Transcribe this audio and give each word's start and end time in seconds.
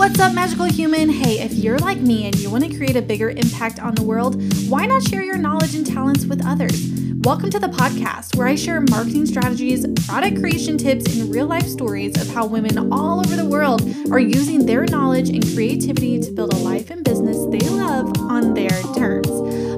What's 0.00 0.18
up, 0.18 0.32
magical 0.32 0.64
human? 0.64 1.10
Hey, 1.10 1.40
if 1.40 1.52
you're 1.52 1.76
like 1.76 1.98
me 1.98 2.24
and 2.24 2.34
you 2.36 2.50
want 2.50 2.64
to 2.64 2.74
create 2.74 2.96
a 2.96 3.02
bigger 3.02 3.28
impact 3.28 3.78
on 3.78 3.94
the 3.94 4.02
world, 4.02 4.42
why 4.66 4.86
not 4.86 5.02
share 5.02 5.22
your 5.22 5.36
knowledge 5.36 5.74
and 5.74 5.86
talents 5.86 6.24
with 6.24 6.42
others? 6.42 6.90
Welcome 7.16 7.50
to 7.50 7.58
the 7.58 7.66
podcast 7.66 8.34
where 8.34 8.46
I 8.46 8.54
share 8.54 8.80
marketing 8.80 9.26
strategies, 9.26 9.86
product 10.06 10.40
creation 10.40 10.78
tips, 10.78 11.14
and 11.14 11.30
real 11.30 11.44
life 11.44 11.66
stories 11.66 12.18
of 12.18 12.32
how 12.32 12.46
women 12.46 12.90
all 12.90 13.20
over 13.20 13.36
the 13.36 13.44
world 13.44 13.82
are 14.10 14.18
using 14.18 14.64
their 14.64 14.86
knowledge 14.86 15.28
and 15.28 15.44
creativity 15.52 16.18
to 16.18 16.30
build 16.30 16.54
a 16.54 16.56
life 16.56 16.88
and 16.88 17.04
business 17.04 17.36
they 17.50 17.68
love 17.68 18.10
on 18.20 18.54
their 18.54 18.70
terms. 18.94 19.28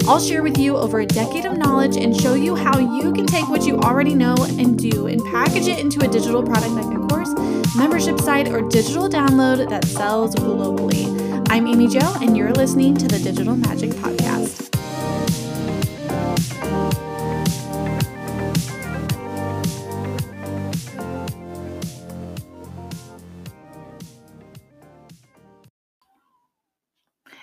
I'll 0.06 0.20
share 0.20 0.44
with 0.44 0.56
you 0.56 0.76
over 0.76 1.00
a 1.00 1.06
decade 1.06 1.46
of 1.46 1.58
knowledge 1.58 1.96
and 1.96 2.14
show 2.14 2.34
you 2.34 2.54
how 2.54 2.78
you 2.78 3.12
can 3.12 3.26
take 3.26 3.48
what 3.48 3.66
you 3.66 3.76
already 3.80 4.14
know 4.14 4.36
and 4.38 4.78
do 4.78 5.08
and 5.08 5.20
package 5.24 5.66
it 5.66 5.80
into 5.80 5.98
a 6.04 6.08
digital 6.08 6.44
product 6.44 6.76
a 6.78 6.92
course, 6.92 7.01
membership 7.76 8.20
site, 8.20 8.48
or 8.48 8.62
digital 8.68 9.08
download 9.08 9.68
that 9.68 9.84
sells 9.86 10.34
globally. 10.34 11.06
I'm 11.50 11.66
Amy 11.66 11.88
Joe, 11.88 12.14
and 12.20 12.36
you're 12.36 12.52
listening 12.52 12.96
to 12.96 13.08
the 13.08 13.18
Digital 13.18 13.56
Magic 13.56 13.90
Podcast. 13.90 14.68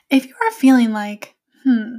If 0.10 0.26
you 0.26 0.34
are 0.42 0.52
feeling 0.52 0.92
like, 0.92 1.36
hmm, 1.64 1.98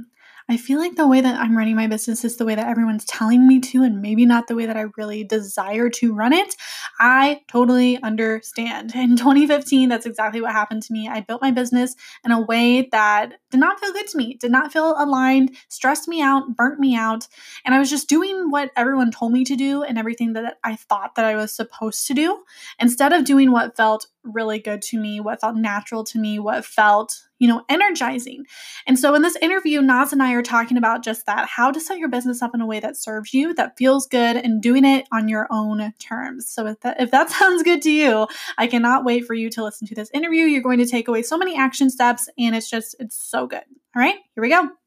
I 0.51 0.57
feel 0.57 0.79
like 0.79 0.97
the 0.97 1.07
way 1.07 1.21
that 1.21 1.39
I'm 1.39 1.57
running 1.57 1.77
my 1.77 1.87
business 1.87 2.25
is 2.25 2.35
the 2.35 2.43
way 2.43 2.55
that 2.55 2.67
everyone's 2.67 3.05
telling 3.05 3.47
me 3.47 3.61
to, 3.61 3.83
and 3.83 4.01
maybe 4.01 4.25
not 4.25 4.47
the 4.47 4.55
way 4.55 4.65
that 4.65 4.75
I 4.75 4.87
really 4.97 5.23
desire 5.23 5.89
to 5.91 6.13
run 6.13 6.33
it. 6.33 6.57
I 6.99 7.39
totally 7.47 8.03
understand. 8.03 8.93
In 8.95 9.15
2015, 9.15 9.87
that's 9.87 10.05
exactly 10.05 10.41
what 10.41 10.51
happened 10.51 10.83
to 10.83 10.91
me. 10.91 11.07
I 11.07 11.21
built 11.21 11.41
my 11.41 11.51
business 11.51 11.95
in 12.25 12.31
a 12.31 12.41
way 12.41 12.89
that 12.91 13.35
did 13.49 13.61
not 13.61 13.79
feel 13.79 13.93
good 13.93 14.07
to 14.07 14.17
me, 14.17 14.35
did 14.41 14.51
not 14.51 14.73
feel 14.73 14.93
aligned, 14.97 15.55
stressed 15.69 16.09
me 16.09 16.21
out, 16.21 16.57
burnt 16.57 16.81
me 16.81 16.97
out. 16.97 17.29
And 17.63 17.73
I 17.73 17.79
was 17.79 17.89
just 17.89 18.09
doing 18.09 18.51
what 18.51 18.71
everyone 18.75 19.09
told 19.09 19.31
me 19.31 19.45
to 19.45 19.55
do 19.55 19.83
and 19.83 19.97
everything 19.97 20.33
that 20.33 20.57
I 20.65 20.75
thought 20.75 21.15
that 21.15 21.23
I 21.23 21.37
was 21.37 21.53
supposed 21.53 22.07
to 22.07 22.13
do 22.13 22.43
instead 22.77 23.13
of 23.13 23.23
doing 23.23 23.53
what 23.53 23.77
felt 23.77 24.07
really 24.23 24.59
good 24.59 24.81
to 24.83 24.99
me, 24.99 25.19
what 25.19 25.41
felt 25.41 25.55
natural 25.55 26.03
to 26.05 26.19
me, 26.19 26.39
what 26.39 26.65
felt, 26.65 27.21
you 27.39 27.47
know, 27.47 27.63
energizing. 27.69 28.45
And 28.85 28.97
so 28.97 29.15
in 29.15 29.21
this 29.21 29.35
interview, 29.37 29.81
Naz 29.81 30.13
and 30.13 30.21
I 30.21 30.33
are 30.33 30.43
talking 30.43 30.77
about 30.77 31.03
just 31.03 31.25
that 31.25 31.47
how 31.47 31.71
to 31.71 31.79
set 31.79 31.97
your 31.97 32.09
business 32.09 32.41
up 32.41 32.51
in 32.53 32.61
a 32.61 32.65
way 32.65 32.79
that 32.79 32.97
serves 32.97 33.33
you, 33.33 33.53
that 33.55 33.77
feels 33.77 34.07
good, 34.07 34.37
and 34.37 34.61
doing 34.61 34.85
it 34.85 35.07
on 35.11 35.27
your 35.27 35.47
own 35.51 35.93
terms. 35.99 36.49
So 36.49 36.67
if 36.67 36.79
that, 36.81 37.01
if 37.01 37.11
that 37.11 37.29
sounds 37.31 37.63
good 37.63 37.81
to 37.83 37.91
you, 37.91 38.27
I 38.57 38.67
cannot 38.67 39.05
wait 39.05 39.25
for 39.25 39.33
you 39.33 39.49
to 39.51 39.63
listen 39.63 39.87
to 39.87 39.95
this 39.95 40.11
interview. 40.13 40.45
You're 40.45 40.61
going 40.61 40.79
to 40.79 40.85
take 40.85 41.07
away 41.07 41.23
so 41.23 41.37
many 41.37 41.57
action 41.57 41.89
steps, 41.89 42.29
and 42.37 42.55
it's 42.55 42.69
just, 42.69 42.95
it's 42.99 43.17
so 43.17 43.47
good. 43.47 43.63
All 43.95 44.01
right, 44.01 44.15
here 44.35 44.41
we 44.41 44.49
go. 44.49 44.80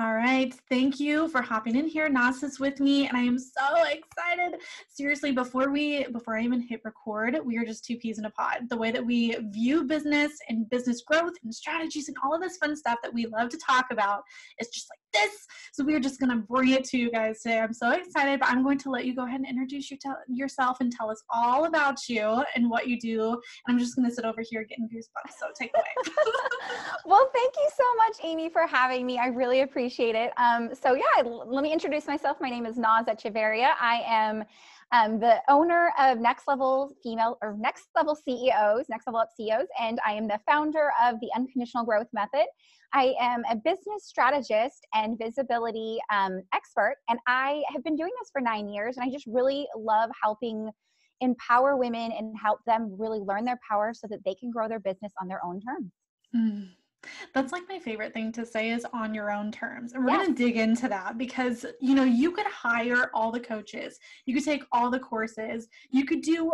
All 0.00 0.14
right. 0.14 0.54
Thank 0.70 0.98
you 0.98 1.28
for 1.28 1.42
hopping 1.42 1.76
in 1.76 1.86
here. 1.86 2.08
Naz 2.08 2.42
is 2.42 2.58
with 2.58 2.80
me 2.80 3.06
and 3.06 3.18
I 3.18 3.20
am 3.20 3.38
so 3.38 3.84
excited. 3.84 4.58
Seriously, 4.88 5.30
before 5.30 5.70
we 5.70 6.04
before 6.04 6.38
I 6.38 6.42
even 6.42 6.62
hit 6.62 6.80
record, 6.84 7.38
we 7.44 7.58
are 7.58 7.66
just 7.66 7.84
two 7.84 7.98
peas 7.98 8.18
in 8.18 8.24
a 8.24 8.30
pod. 8.30 8.70
The 8.70 8.78
way 8.78 8.92
that 8.92 9.04
we 9.04 9.36
view 9.50 9.84
business 9.84 10.38
and 10.48 10.70
business 10.70 11.02
growth 11.02 11.34
and 11.44 11.54
strategies 11.54 12.08
and 12.08 12.16
all 12.24 12.34
of 12.34 12.40
this 12.40 12.56
fun 12.56 12.76
stuff 12.76 12.98
that 13.02 13.12
we 13.12 13.26
love 13.26 13.50
to 13.50 13.58
talk 13.58 13.88
about 13.90 14.22
is 14.58 14.68
just 14.68 14.88
like 14.90 14.99
this. 15.12 15.46
So 15.72 15.84
we 15.84 15.94
are 15.94 16.00
just 16.00 16.20
going 16.20 16.30
to 16.30 16.36
bring 16.36 16.70
it 16.70 16.84
to 16.84 16.98
you 16.98 17.10
guys 17.10 17.42
today. 17.42 17.60
I'm 17.60 17.72
so 17.72 17.90
excited, 17.90 18.40
but 18.40 18.48
I'm 18.48 18.62
going 18.62 18.78
to 18.78 18.90
let 18.90 19.04
you 19.04 19.14
go 19.14 19.24
ahead 19.26 19.40
and 19.40 19.48
introduce 19.48 19.90
your 19.90 19.98
te- 19.98 20.34
yourself 20.34 20.78
and 20.80 20.92
tell 20.92 21.10
us 21.10 21.22
all 21.32 21.64
about 21.64 22.08
you 22.08 22.42
and 22.54 22.68
what 22.68 22.88
you 22.88 22.98
do. 22.98 23.30
And 23.30 23.40
I'm 23.68 23.78
just 23.78 23.96
going 23.96 24.08
to 24.08 24.14
sit 24.14 24.24
over 24.24 24.42
here 24.48 24.64
getting 24.64 24.88
goosebumps. 24.88 25.34
So 25.38 25.46
take 25.58 25.70
away. 25.74 26.14
well, 27.04 27.30
thank 27.32 27.54
you 27.56 27.68
so 27.76 27.84
much, 27.96 28.16
Amy, 28.24 28.48
for 28.48 28.66
having 28.66 29.06
me. 29.06 29.18
I 29.18 29.26
really 29.26 29.60
appreciate 29.60 30.14
it. 30.14 30.32
Um, 30.36 30.70
so 30.74 30.94
yeah, 30.94 31.22
let 31.22 31.62
me 31.62 31.72
introduce 31.72 32.06
myself. 32.06 32.38
My 32.40 32.50
name 32.50 32.66
is 32.66 32.76
Naz 32.76 33.06
Echeverria. 33.06 33.72
I 33.80 34.02
am 34.06 34.44
um, 34.92 35.20
the 35.20 35.40
owner 35.48 35.92
of 35.98 36.18
Next 36.18 36.48
Level 36.48 36.92
Female 37.02 37.38
or 37.42 37.56
Next 37.58 37.88
Level 37.94 38.16
CEOs, 38.16 38.86
Next 38.88 39.06
Level 39.06 39.20
Up 39.20 39.28
CEOs, 39.36 39.66
and 39.80 39.98
I 40.06 40.12
am 40.12 40.26
the 40.26 40.40
founder 40.48 40.90
of 41.02 41.20
the 41.20 41.30
Unconditional 41.36 41.84
Growth 41.84 42.08
Method. 42.12 42.46
I 42.92 43.14
am 43.20 43.42
a 43.48 43.54
business 43.54 44.06
strategist 44.06 44.86
and 44.94 45.16
visibility 45.18 45.98
um, 46.12 46.42
expert, 46.52 46.96
and 47.08 47.18
I 47.28 47.62
have 47.72 47.84
been 47.84 47.96
doing 47.96 48.10
this 48.20 48.30
for 48.32 48.40
nine 48.40 48.68
years, 48.68 48.96
and 48.96 49.08
I 49.08 49.12
just 49.12 49.26
really 49.26 49.68
love 49.76 50.10
helping 50.20 50.70
empower 51.20 51.76
women 51.76 52.12
and 52.12 52.34
help 52.40 52.60
them 52.66 52.96
really 52.98 53.20
learn 53.20 53.44
their 53.44 53.60
power 53.68 53.92
so 53.94 54.06
that 54.08 54.24
they 54.24 54.34
can 54.34 54.50
grow 54.50 54.68
their 54.68 54.80
business 54.80 55.12
on 55.20 55.28
their 55.28 55.44
own 55.44 55.60
terms. 55.60 55.92
Mm. 56.34 56.70
That's 57.34 57.52
like 57.52 57.62
my 57.68 57.78
favorite 57.78 58.12
thing 58.12 58.32
to 58.32 58.44
say 58.44 58.70
is 58.70 58.86
on 58.92 59.14
your 59.14 59.30
own 59.30 59.52
terms. 59.52 59.92
And 59.92 60.04
we're 60.04 60.10
yes. 60.10 60.26
going 60.26 60.34
to 60.34 60.44
dig 60.44 60.56
into 60.56 60.88
that 60.88 61.18
because, 61.18 61.64
you 61.80 61.94
know, 61.94 62.04
you 62.04 62.32
could 62.32 62.46
hire 62.46 63.10
all 63.14 63.30
the 63.32 63.40
coaches, 63.40 63.98
you 64.26 64.34
could 64.34 64.44
take 64.44 64.64
all 64.72 64.90
the 64.90 64.98
courses, 64.98 65.68
you 65.90 66.04
could 66.04 66.22
do 66.22 66.52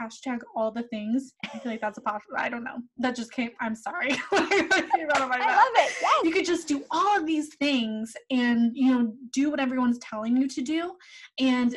hashtag 0.00 0.40
all 0.56 0.70
the 0.70 0.84
things. 0.84 1.34
I 1.44 1.58
feel 1.58 1.72
like 1.72 1.80
that's 1.80 1.98
a 1.98 2.02
popular, 2.02 2.38
I 2.38 2.48
don't 2.48 2.64
know. 2.64 2.78
That 2.98 3.14
just 3.16 3.32
came, 3.32 3.50
I'm 3.60 3.74
sorry. 3.74 4.12
I 4.32 5.54
love 5.58 5.72
it. 5.74 5.92
Yes. 6.00 6.24
You 6.24 6.30
could 6.30 6.46
just 6.46 6.68
do 6.68 6.84
all 6.90 7.18
of 7.18 7.26
these 7.26 7.54
things 7.56 8.14
and, 8.30 8.72
you 8.74 8.92
know, 8.92 9.12
do 9.32 9.50
what 9.50 9.60
everyone's 9.60 9.98
telling 9.98 10.36
you 10.36 10.48
to 10.48 10.62
do. 10.62 10.94
And 11.38 11.76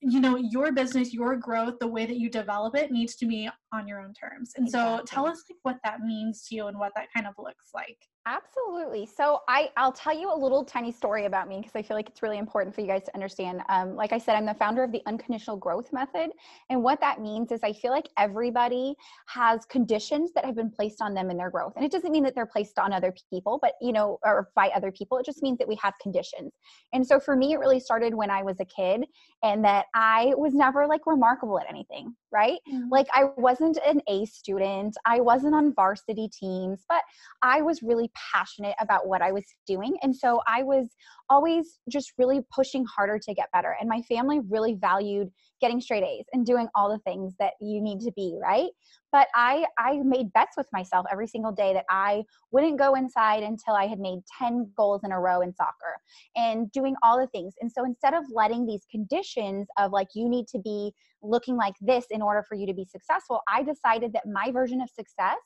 you 0.00 0.20
know 0.20 0.36
your 0.36 0.72
business 0.72 1.14
your 1.14 1.36
growth 1.36 1.78
the 1.80 1.86
way 1.86 2.04
that 2.04 2.18
you 2.18 2.28
develop 2.28 2.76
it 2.76 2.92
needs 2.92 3.16
to 3.16 3.26
be 3.26 3.48
on 3.72 3.86
your 3.86 4.00
own 4.00 4.12
terms 4.14 4.52
and 4.56 4.66
exactly. 4.66 4.98
so 4.98 5.04
tell 5.04 5.26
us 5.26 5.42
like 5.50 5.58
what 5.62 5.76
that 5.84 6.00
means 6.00 6.46
to 6.46 6.54
you 6.54 6.66
and 6.66 6.78
what 6.78 6.92
that 6.94 7.06
kind 7.14 7.26
of 7.26 7.34
looks 7.38 7.70
like 7.74 7.98
Absolutely. 8.28 9.06
So 9.06 9.42
I, 9.48 9.70
I'll 9.76 9.92
tell 9.92 10.12
you 10.12 10.34
a 10.34 10.36
little 10.36 10.64
tiny 10.64 10.90
story 10.90 11.26
about 11.26 11.46
me 11.46 11.58
because 11.58 11.76
I 11.76 11.82
feel 11.82 11.96
like 11.96 12.08
it's 12.08 12.24
really 12.24 12.38
important 12.38 12.74
for 12.74 12.80
you 12.80 12.88
guys 12.88 13.04
to 13.04 13.14
understand. 13.14 13.60
Um, 13.68 13.94
like 13.94 14.12
I 14.12 14.18
said, 14.18 14.34
I'm 14.34 14.44
the 14.44 14.54
founder 14.54 14.82
of 14.82 14.90
the 14.90 15.00
unconditional 15.06 15.56
growth 15.56 15.92
method. 15.92 16.30
And 16.68 16.82
what 16.82 17.00
that 17.02 17.20
means 17.20 17.52
is 17.52 17.60
I 17.62 17.72
feel 17.72 17.92
like 17.92 18.08
everybody 18.18 18.96
has 19.28 19.64
conditions 19.66 20.32
that 20.34 20.44
have 20.44 20.56
been 20.56 20.72
placed 20.72 21.00
on 21.00 21.14
them 21.14 21.30
in 21.30 21.36
their 21.36 21.50
growth. 21.50 21.74
And 21.76 21.84
it 21.84 21.92
doesn't 21.92 22.10
mean 22.10 22.24
that 22.24 22.34
they're 22.34 22.46
placed 22.46 22.80
on 22.80 22.92
other 22.92 23.14
people, 23.30 23.60
but 23.62 23.74
you 23.80 23.92
know, 23.92 24.18
or 24.24 24.48
by 24.56 24.70
other 24.74 24.90
people. 24.90 25.18
It 25.18 25.24
just 25.24 25.40
means 25.40 25.58
that 25.58 25.68
we 25.68 25.78
have 25.80 25.94
conditions. 26.02 26.52
And 26.92 27.06
so 27.06 27.20
for 27.20 27.36
me, 27.36 27.52
it 27.52 27.60
really 27.60 27.78
started 27.78 28.12
when 28.12 28.28
I 28.28 28.42
was 28.42 28.58
a 28.58 28.64
kid 28.64 29.04
and 29.44 29.64
that 29.64 29.86
I 29.94 30.32
was 30.36 30.52
never 30.52 30.88
like 30.88 31.06
remarkable 31.06 31.60
at 31.60 31.66
anything, 31.68 32.12
right? 32.36 32.58
Mm-hmm. 32.70 32.88
Like 32.90 33.06
I 33.14 33.24
wasn't 33.38 33.78
an 33.86 34.02
A 34.08 34.26
student. 34.26 34.94
I 35.06 35.20
wasn't 35.20 35.54
on 35.54 35.72
varsity 35.74 36.28
teams, 36.28 36.84
but 36.86 37.02
I 37.42 37.62
was 37.62 37.82
really 37.82 38.10
passionate 38.32 38.74
about 38.78 39.08
what 39.08 39.22
I 39.22 39.32
was 39.32 39.44
doing. 39.66 39.96
And 40.02 40.14
so 40.14 40.42
I 40.46 40.62
was 40.62 40.88
always 41.30 41.78
just 41.88 42.12
really 42.18 42.42
pushing 42.54 42.84
harder 42.84 43.18
to 43.18 43.32
get 43.32 43.50
better. 43.52 43.74
And 43.80 43.88
my 43.88 44.02
family 44.02 44.40
really 44.50 44.74
valued 44.74 45.30
getting 45.60 45.80
straight 45.80 46.04
A's 46.04 46.24
and 46.32 46.44
doing 46.44 46.68
all 46.74 46.90
the 46.90 46.98
things 46.98 47.34
that 47.38 47.54
you 47.60 47.80
need 47.80 48.00
to 48.00 48.12
be, 48.12 48.38
right? 48.40 48.70
But 49.12 49.28
I 49.34 49.66
I 49.78 49.98
made 50.04 50.32
bets 50.32 50.56
with 50.56 50.68
myself 50.72 51.06
every 51.10 51.26
single 51.26 51.52
day 51.52 51.72
that 51.72 51.84
I 51.90 52.24
wouldn't 52.50 52.78
go 52.78 52.94
inside 52.94 53.42
until 53.42 53.74
I 53.74 53.86
had 53.86 53.98
made 53.98 54.20
10 54.38 54.72
goals 54.76 55.02
in 55.04 55.12
a 55.12 55.20
row 55.20 55.40
in 55.40 55.54
soccer 55.54 55.96
and 56.34 56.70
doing 56.72 56.94
all 57.02 57.18
the 57.18 57.28
things. 57.28 57.54
And 57.60 57.70
so 57.70 57.84
instead 57.84 58.14
of 58.14 58.24
letting 58.32 58.66
these 58.66 58.86
conditions 58.90 59.66
of 59.78 59.92
like 59.92 60.08
you 60.14 60.28
need 60.28 60.46
to 60.48 60.58
be 60.58 60.92
looking 61.22 61.56
like 61.56 61.74
this 61.80 62.06
in 62.10 62.22
order 62.22 62.42
for 62.42 62.54
you 62.54 62.66
to 62.66 62.74
be 62.74 62.84
successful, 62.84 63.40
I 63.48 63.62
decided 63.62 64.12
that 64.12 64.26
my 64.26 64.50
version 64.50 64.80
of 64.80 64.90
success 64.90 65.38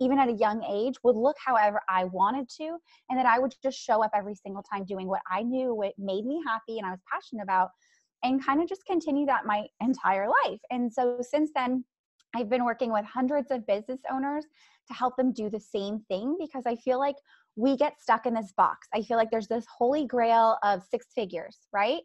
even 0.00 0.18
at 0.18 0.28
a 0.28 0.32
young 0.32 0.62
age, 0.64 0.94
would 1.02 1.16
look 1.16 1.36
however 1.44 1.80
I 1.88 2.04
wanted 2.04 2.48
to, 2.60 2.78
and 3.08 3.18
that 3.18 3.26
I 3.26 3.38
would 3.38 3.54
just 3.62 3.78
show 3.78 4.02
up 4.02 4.12
every 4.14 4.34
single 4.34 4.62
time 4.62 4.84
doing 4.84 5.08
what 5.08 5.22
I 5.30 5.42
knew 5.42 5.74
what 5.74 5.94
made 5.98 6.24
me 6.24 6.40
happy 6.46 6.78
and 6.78 6.86
I 6.86 6.90
was 6.90 7.00
passionate 7.10 7.42
about, 7.42 7.70
and 8.22 8.44
kind 8.44 8.62
of 8.62 8.68
just 8.68 8.84
continue 8.86 9.26
that 9.26 9.46
my 9.46 9.66
entire 9.80 10.26
life. 10.44 10.60
And 10.70 10.92
so 10.92 11.18
since 11.20 11.50
then, 11.54 11.84
I've 12.34 12.50
been 12.50 12.64
working 12.64 12.92
with 12.92 13.04
hundreds 13.04 13.50
of 13.50 13.66
business 13.66 14.00
owners 14.10 14.44
to 14.88 14.94
help 14.94 15.16
them 15.16 15.32
do 15.32 15.48
the 15.48 15.60
same 15.60 16.00
thing 16.08 16.36
because 16.38 16.64
I 16.66 16.76
feel 16.76 16.98
like 16.98 17.16
we 17.56 17.76
get 17.76 18.00
stuck 18.00 18.26
in 18.26 18.34
this 18.34 18.52
box. 18.56 18.86
I 18.94 19.02
feel 19.02 19.16
like 19.16 19.30
there's 19.30 19.48
this 19.48 19.64
holy 19.78 20.06
grail 20.06 20.58
of 20.62 20.82
six 20.90 21.06
figures, 21.14 21.56
right? 21.72 22.02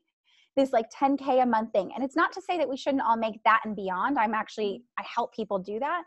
This 0.56 0.72
like 0.72 0.86
10K 0.98 1.44
a 1.44 1.46
month 1.46 1.72
thing. 1.74 1.92
And 1.94 2.04
it's 2.04 2.16
not 2.16 2.32
to 2.34 2.42
say 2.42 2.58
that 2.58 2.70
we 2.70 2.78
shouldn't 2.78 3.04
all 3.04 3.18
make 3.18 3.42
that 3.44 3.62
and 3.66 3.76
beyond. 3.76 4.18
I'm 4.18 4.34
actually, 4.34 4.84
I 4.98 5.04
help 5.16 5.34
people 5.34 5.60
do 5.60 5.80
that 5.80 6.04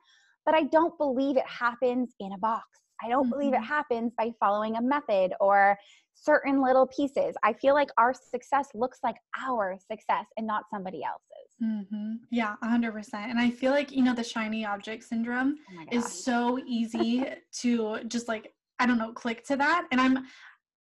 but 0.47 0.55
I 0.55 0.62
don't 0.62 0.97
believe 0.97 1.37
it 1.37 1.47
happens 1.47 2.14
in 2.20 2.32
a 2.32 2.38
box. 2.38 2.64
I 3.03 3.09
don't 3.09 3.25
mm-hmm. 3.25 3.31
believe 3.31 3.53
it 3.53 3.57
mm-hmm. 3.57 3.65
happens 3.65 4.13
by 4.17 4.33
following 4.41 4.77
a 4.77 4.83
method 4.83 5.33
or 5.41 5.77
certain 6.15 6.63
little 6.63 6.87
pieces. 6.87 7.35
I 7.43 7.53
feel 7.53 7.75
like 7.75 7.91
our 7.99 8.15
success 8.15 8.69
looks 8.75 8.99
like 9.05 9.17
our 9.39 9.77
success 9.91 10.27
and 10.37 10.47
not 10.47 10.65
somebody 10.73 11.03
else's. 11.05 11.55
Mm-hmm. 11.63 12.15
Yeah, 12.31 12.55
100%. 12.65 13.15
And 13.15 13.39
I 13.39 13.51
feel 13.51 13.71
like, 13.71 13.93
you 13.93 14.03
know, 14.03 14.15
the 14.15 14.25
shiny 14.25 14.65
object 14.65 15.05
syndrome 15.05 15.57
oh 15.79 15.85
is 15.91 16.25
so 16.25 16.59
easy 16.67 17.25
to 17.61 18.01
just 18.09 18.29
like, 18.29 18.53
I 18.79 18.87
don't 18.87 18.99
know, 18.99 19.13
click 19.13 19.45
to 19.47 19.57
that. 19.57 19.87
And 19.91 20.01
I'm, 20.01 20.27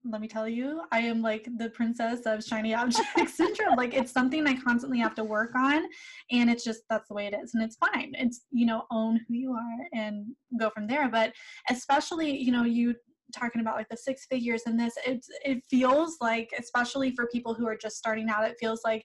let 0.05 0.21
me 0.21 0.29
tell 0.29 0.49
you, 0.49 0.83
I 0.93 1.01
am 1.01 1.21
like 1.21 1.47
the 1.59 1.71
princess 1.71 2.21
of 2.27 2.43
shiny 2.43 2.75
object 2.75 3.09
syndrome. 3.29 3.77
Like 3.77 3.95
it's 3.95 4.13
something 4.13 4.47
I 4.47 4.55
constantly 4.55 4.99
have 4.99 5.15
to 5.17 5.25
work 5.25 5.55
on. 5.55 5.83
And 6.31 6.51
it's 6.51 6.65
just, 6.65 6.83
that's 6.89 7.09
the 7.09 7.15
way 7.15 7.27
it 7.27 7.35
is. 7.35 7.55
And 7.55 7.63
it's 7.63 7.77
fine. 7.77 8.13
It's, 8.15 8.43
you 8.51 8.67
know, 8.67 8.85
own 8.91 9.21
who 9.29 9.35
you 9.35 9.53
are 9.53 9.87
and 9.93 10.27
go 10.59 10.71
from 10.71 10.87
there. 10.87 11.09
But 11.09 11.33
especially, 11.69 12.37
you 12.37 12.53
know, 12.53 12.65
you 12.65 12.95
talking 13.35 13.61
about 13.61 13.77
like 13.77 13.89
the 13.89 13.97
six 13.97 14.27
figures 14.27 14.63
and 14.67 14.79
this, 14.79 14.95
it, 15.07 15.25
it 15.45 15.63
feels 15.71 16.17
like, 16.21 16.51
especially 16.59 17.13
for 17.15 17.29
people 17.29 17.55
who 17.55 17.67
are 17.67 17.77
just 17.77 17.97
starting 17.97 18.29
out, 18.29 18.49
it 18.49 18.57
feels 18.59 18.81
like, 18.85 19.05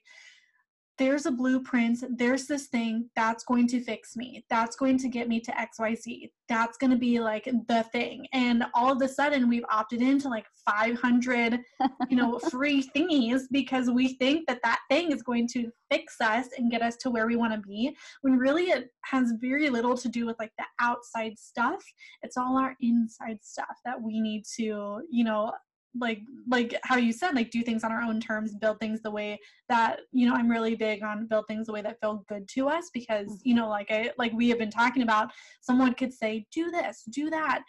there's 0.98 1.26
a 1.26 1.30
blueprint, 1.30 2.02
there's 2.16 2.46
this 2.46 2.66
thing 2.66 3.10
that's 3.16 3.44
going 3.44 3.66
to 3.68 3.80
fix 3.80 4.16
me, 4.16 4.44
that's 4.48 4.76
going 4.76 4.98
to 4.98 5.08
get 5.08 5.28
me 5.28 5.40
to 5.40 5.52
XYZ, 5.52 6.30
that's 6.48 6.78
going 6.78 6.90
to 6.90 6.96
be 6.96 7.20
like 7.20 7.44
the 7.44 7.84
thing. 7.92 8.26
And 8.32 8.64
all 8.74 8.92
of 8.92 9.02
a 9.02 9.08
sudden, 9.08 9.48
we've 9.48 9.64
opted 9.70 10.00
into 10.00 10.28
like 10.28 10.46
500, 10.64 11.60
you 12.08 12.16
know, 12.16 12.38
free 12.50 12.88
thingies 12.96 13.42
because 13.50 13.90
we 13.90 14.14
think 14.14 14.46
that 14.46 14.60
that 14.62 14.80
thing 14.90 15.12
is 15.12 15.22
going 15.22 15.48
to 15.48 15.70
fix 15.90 16.20
us 16.20 16.48
and 16.56 16.70
get 16.70 16.82
us 16.82 16.96
to 16.96 17.10
where 17.10 17.26
we 17.26 17.36
want 17.36 17.52
to 17.52 17.60
be, 17.60 17.94
when 18.22 18.38
really 18.38 18.70
it 18.70 18.90
has 19.04 19.34
very 19.40 19.68
little 19.68 19.96
to 19.96 20.08
do 20.08 20.26
with 20.26 20.36
like 20.38 20.52
the 20.58 20.64
outside 20.80 21.38
stuff. 21.38 21.82
It's 22.22 22.36
all 22.36 22.56
our 22.56 22.74
inside 22.80 23.38
stuff 23.42 23.76
that 23.84 24.00
we 24.00 24.20
need 24.20 24.44
to, 24.56 25.02
you 25.10 25.24
know, 25.24 25.52
like 26.00 26.20
like 26.48 26.74
how 26.82 26.96
you 26.96 27.12
said 27.12 27.34
like 27.34 27.50
do 27.50 27.62
things 27.62 27.84
on 27.84 27.92
our 27.92 28.02
own 28.02 28.20
terms 28.20 28.54
build 28.54 28.78
things 28.80 29.00
the 29.02 29.10
way 29.10 29.38
that 29.68 30.00
you 30.12 30.28
know 30.28 30.34
i'm 30.34 30.50
really 30.50 30.74
big 30.74 31.02
on 31.02 31.26
build 31.26 31.44
things 31.46 31.66
the 31.66 31.72
way 31.72 31.82
that 31.82 32.00
feel 32.00 32.24
good 32.28 32.46
to 32.48 32.68
us 32.68 32.90
because 32.92 33.40
you 33.44 33.54
know 33.54 33.68
like 33.68 33.90
i 33.90 34.10
like 34.18 34.32
we 34.32 34.48
have 34.48 34.58
been 34.58 34.70
talking 34.70 35.02
about 35.02 35.30
someone 35.60 35.94
could 35.94 36.12
say 36.12 36.46
do 36.52 36.70
this 36.70 37.04
do 37.10 37.30
that 37.30 37.62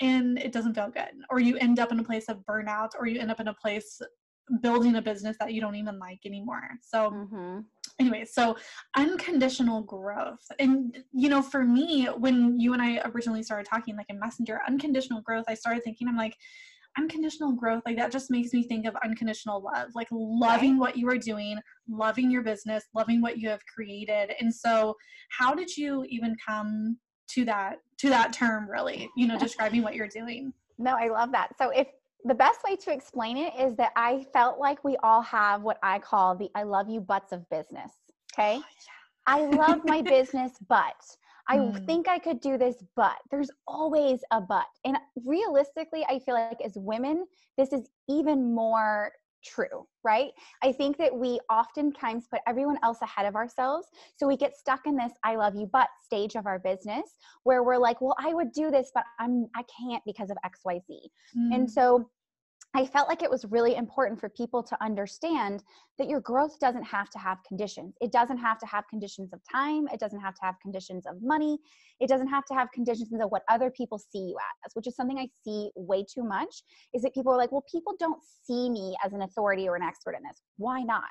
and 0.00 0.38
it 0.38 0.52
doesn't 0.52 0.74
feel 0.74 0.90
good 0.90 1.12
or 1.30 1.40
you 1.40 1.56
end 1.58 1.78
up 1.78 1.92
in 1.92 2.00
a 2.00 2.04
place 2.04 2.28
of 2.28 2.38
burnout 2.48 2.90
or 2.98 3.06
you 3.06 3.20
end 3.20 3.30
up 3.30 3.40
in 3.40 3.48
a 3.48 3.54
place 3.54 4.00
building 4.60 4.96
a 4.96 5.02
business 5.02 5.36
that 5.40 5.52
you 5.52 5.60
don't 5.60 5.74
even 5.74 5.98
like 5.98 6.20
anymore 6.24 6.68
so 6.80 7.10
mm-hmm. 7.10 7.58
anyway 7.98 8.24
so 8.24 8.56
unconditional 8.96 9.82
growth 9.82 10.46
and 10.58 10.98
you 11.12 11.28
know 11.28 11.42
for 11.42 11.64
me 11.64 12.06
when 12.18 12.58
you 12.60 12.72
and 12.72 12.82
i 12.82 13.00
originally 13.06 13.42
started 13.42 13.68
talking 13.68 13.96
like 13.96 14.06
in 14.08 14.20
messenger 14.20 14.60
unconditional 14.68 15.20
growth 15.22 15.44
i 15.48 15.54
started 15.54 15.82
thinking 15.82 16.06
i'm 16.06 16.16
like 16.16 16.36
unconditional 16.98 17.52
growth 17.52 17.82
like 17.86 17.96
that 17.96 18.10
just 18.10 18.30
makes 18.30 18.52
me 18.52 18.62
think 18.62 18.86
of 18.86 18.94
unconditional 19.04 19.62
love 19.62 19.88
like 19.94 20.08
loving 20.10 20.72
right. 20.72 20.80
what 20.80 20.96
you 20.96 21.08
are 21.08 21.18
doing 21.18 21.58
loving 21.88 22.30
your 22.30 22.42
business 22.42 22.84
loving 22.94 23.20
what 23.20 23.38
you 23.38 23.48
have 23.48 23.60
created. 23.72 24.32
And 24.40 24.54
so 24.54 24.96
how 25.30 25.54
did 25.54 25.76
you 25.76 26.04
even 26.08 26.34
come 26.46 26.96
to 27.28 27.44
that 27.44 27.78
to 27.98 28.08
that 28.08 28.32
term 28.32 28.68
really? 28.68 29.10
You 29.16 29.26
know 29.28 29.38
describing 29.38 29.82
what 29.82 29.94
you're 29.94 30.08
doing. 30.08 30.52
No 30.78 30.94
i 30.94 31.08
love 31.08 31.32
that. 31.32 31.56
So 31.56 31.70
if 31.70 31.86
the 32.26 32.34
best 32.34 32.62
way 32.64 32.76
to 32.76 32.92
explain 32.92 33.36
it 33.36 33.52
is 33.58 33.76
that 33.76 33.92
i 33.96 34.26
felt 34.32 34.58
like 34.58 34.82
we 34.84 34.96
all 35.02 35.22
have 35.22 35.62
what 35.62 35.78
i 35.82 35.98
call 35.98 36.34
the 36.36 36.50
i 36.54 36.62
love 36.62 36.88
you 36.88 37.00
butts 37.00 37.32
of 37.32 37.48
business 37.50 37.92
okay? 38.34 38.56
Oh, 38.56 38.64
yeah. 38.64 39.34
i 39.34 39.46
love 39.46 39.80
my 39.84 40.02
business 40.16 40.52
but 40.68 40.96
I 41.48 41.58
mm. 41.58 41.86
think 41.86 42.08
I 42.08 42.18
could 42.18 42.40
do 42.40 42.58
this, 42.58 42.82
but 42.94 43.16
there's 43.30 43.50
always 43.66 44.20
a 44.32 44.40
but. 44.40 44.66
And 44.84 44.98
realistically, 45.24 46.04
I 46.08 46.18
feel 46.18 46.34
like 46.34 46.60
as 46.64 46.72
women, 46.76 47.26
this 47.56 47.72
is 47.72 47.88
even 48.08 48.54
more 48.54 49.12
true, 49.44 49.86
right? 50.02 50.30
I 50.62 50.72
think 50.72 50.96
that 50.98 51.14
we 51.14 51.38
oftentimes 51.50 52.26
put 52.28 52.40
everyone 52.46 52.78
else 52.82 52.98
ahead 53.02 53.26
of 53.26 53.36
ourselves. 53.36 53.86
So 54.16 54.26
we 54.26 54.36
get 54.36 54.56
stuck 54.56 54.86
in 54.86 54.96
this 54.96 55.12
I 55.24 55.36
love 55.36 55.54
you 55.54 55.68
but 55.72 55.88
stage 56.04 56.34
of 56.34 56.46
our 56.46 56.58
business 56.58 57.14
where 57.44 57.62
we're 57.62 57.78
like, 57.78 58.00
well, 58.00 58.16
I 58.18 58.34
would 58.34 58.52
do 58.52 58.70
this, 58.70 58.90
but 58.94 59.04
I'm 59.18 59.46
I 59.54 59.62
can't 59.64 60.02
because 60.04 60.30
of 60.30 60.36
XYZ. 60.44 60.82
Mm. 61.36 61.54
And 61.54 61.70
so 61.70 62.10
I 62.74 62.84
felt 62.84 63.08
like 63.08 63.22
it 63.22 63.30
was 63.30 63.44
really 63.46 63.74
important 63.74 64.20
for 64.20 64.28
people 64.28 64.62
to 64.62 64.84
understand 64.84 65.64
that 65.98 66.08
your 66.08 66.20
growth 66.20 66.58
doesn't 66.60 66.82
have 66.82 67.08
to 67.10 67.18
have 67.18 67.38
conditions. 67.48 67.94
It 68.02 68.12
doesn't 68.12 68.36
have 68.36 68.58
to 68.58 68.66
have 68.66 68.84
conditions 68.88 69.32
of 69.32 69.40
time. 69.50 69.88
It 69.92 69.98
doesn't 69.98 70.20
have 70.20 70.34
to 70.34 70.40
have 70.42 70.56
conditions 70.60 71.06
of 71.06 71.22
money. 71.22 71.58
It 72.00 72.08
doesn't 72.08 72.28
have 72.28 72.44
to 72.46 72.54
have 72.54 72.70
conditions 72.72 73.08
of 73.22 73.30
what 73.30 73.42
other 73.48 73.70
people 73.70 73.98
see 73.98 74.18
you 74.18 74.36
as, 74.64 74.72
which 74.74 74.86
is 74.86 74.94
something 74.94 75.18
I 75.18 75.28
see 75.42 75.70
way 75.74 76.04
too 76.04 76.22
much. 76.22 76.62
Is 76.92 77.00
that 77.02 77.14
people 77.14 77.32
are 77.32 77.38
like, 77.38 77.50
well, 77.50 77.64
people 77.70 77.94
don't 77.98 78.22
see 78.44 78.68
me 78.68 78.94
as 79.02 79.14
an 79.14 79.22
authority 79.22 79.68
or 79.68 79.76
an 79.76 79.82
expert 79.82 80.14
in 80.14 80.22
this. 80.22 80.42
Why 80.58 80.82
not? 80.82 81.04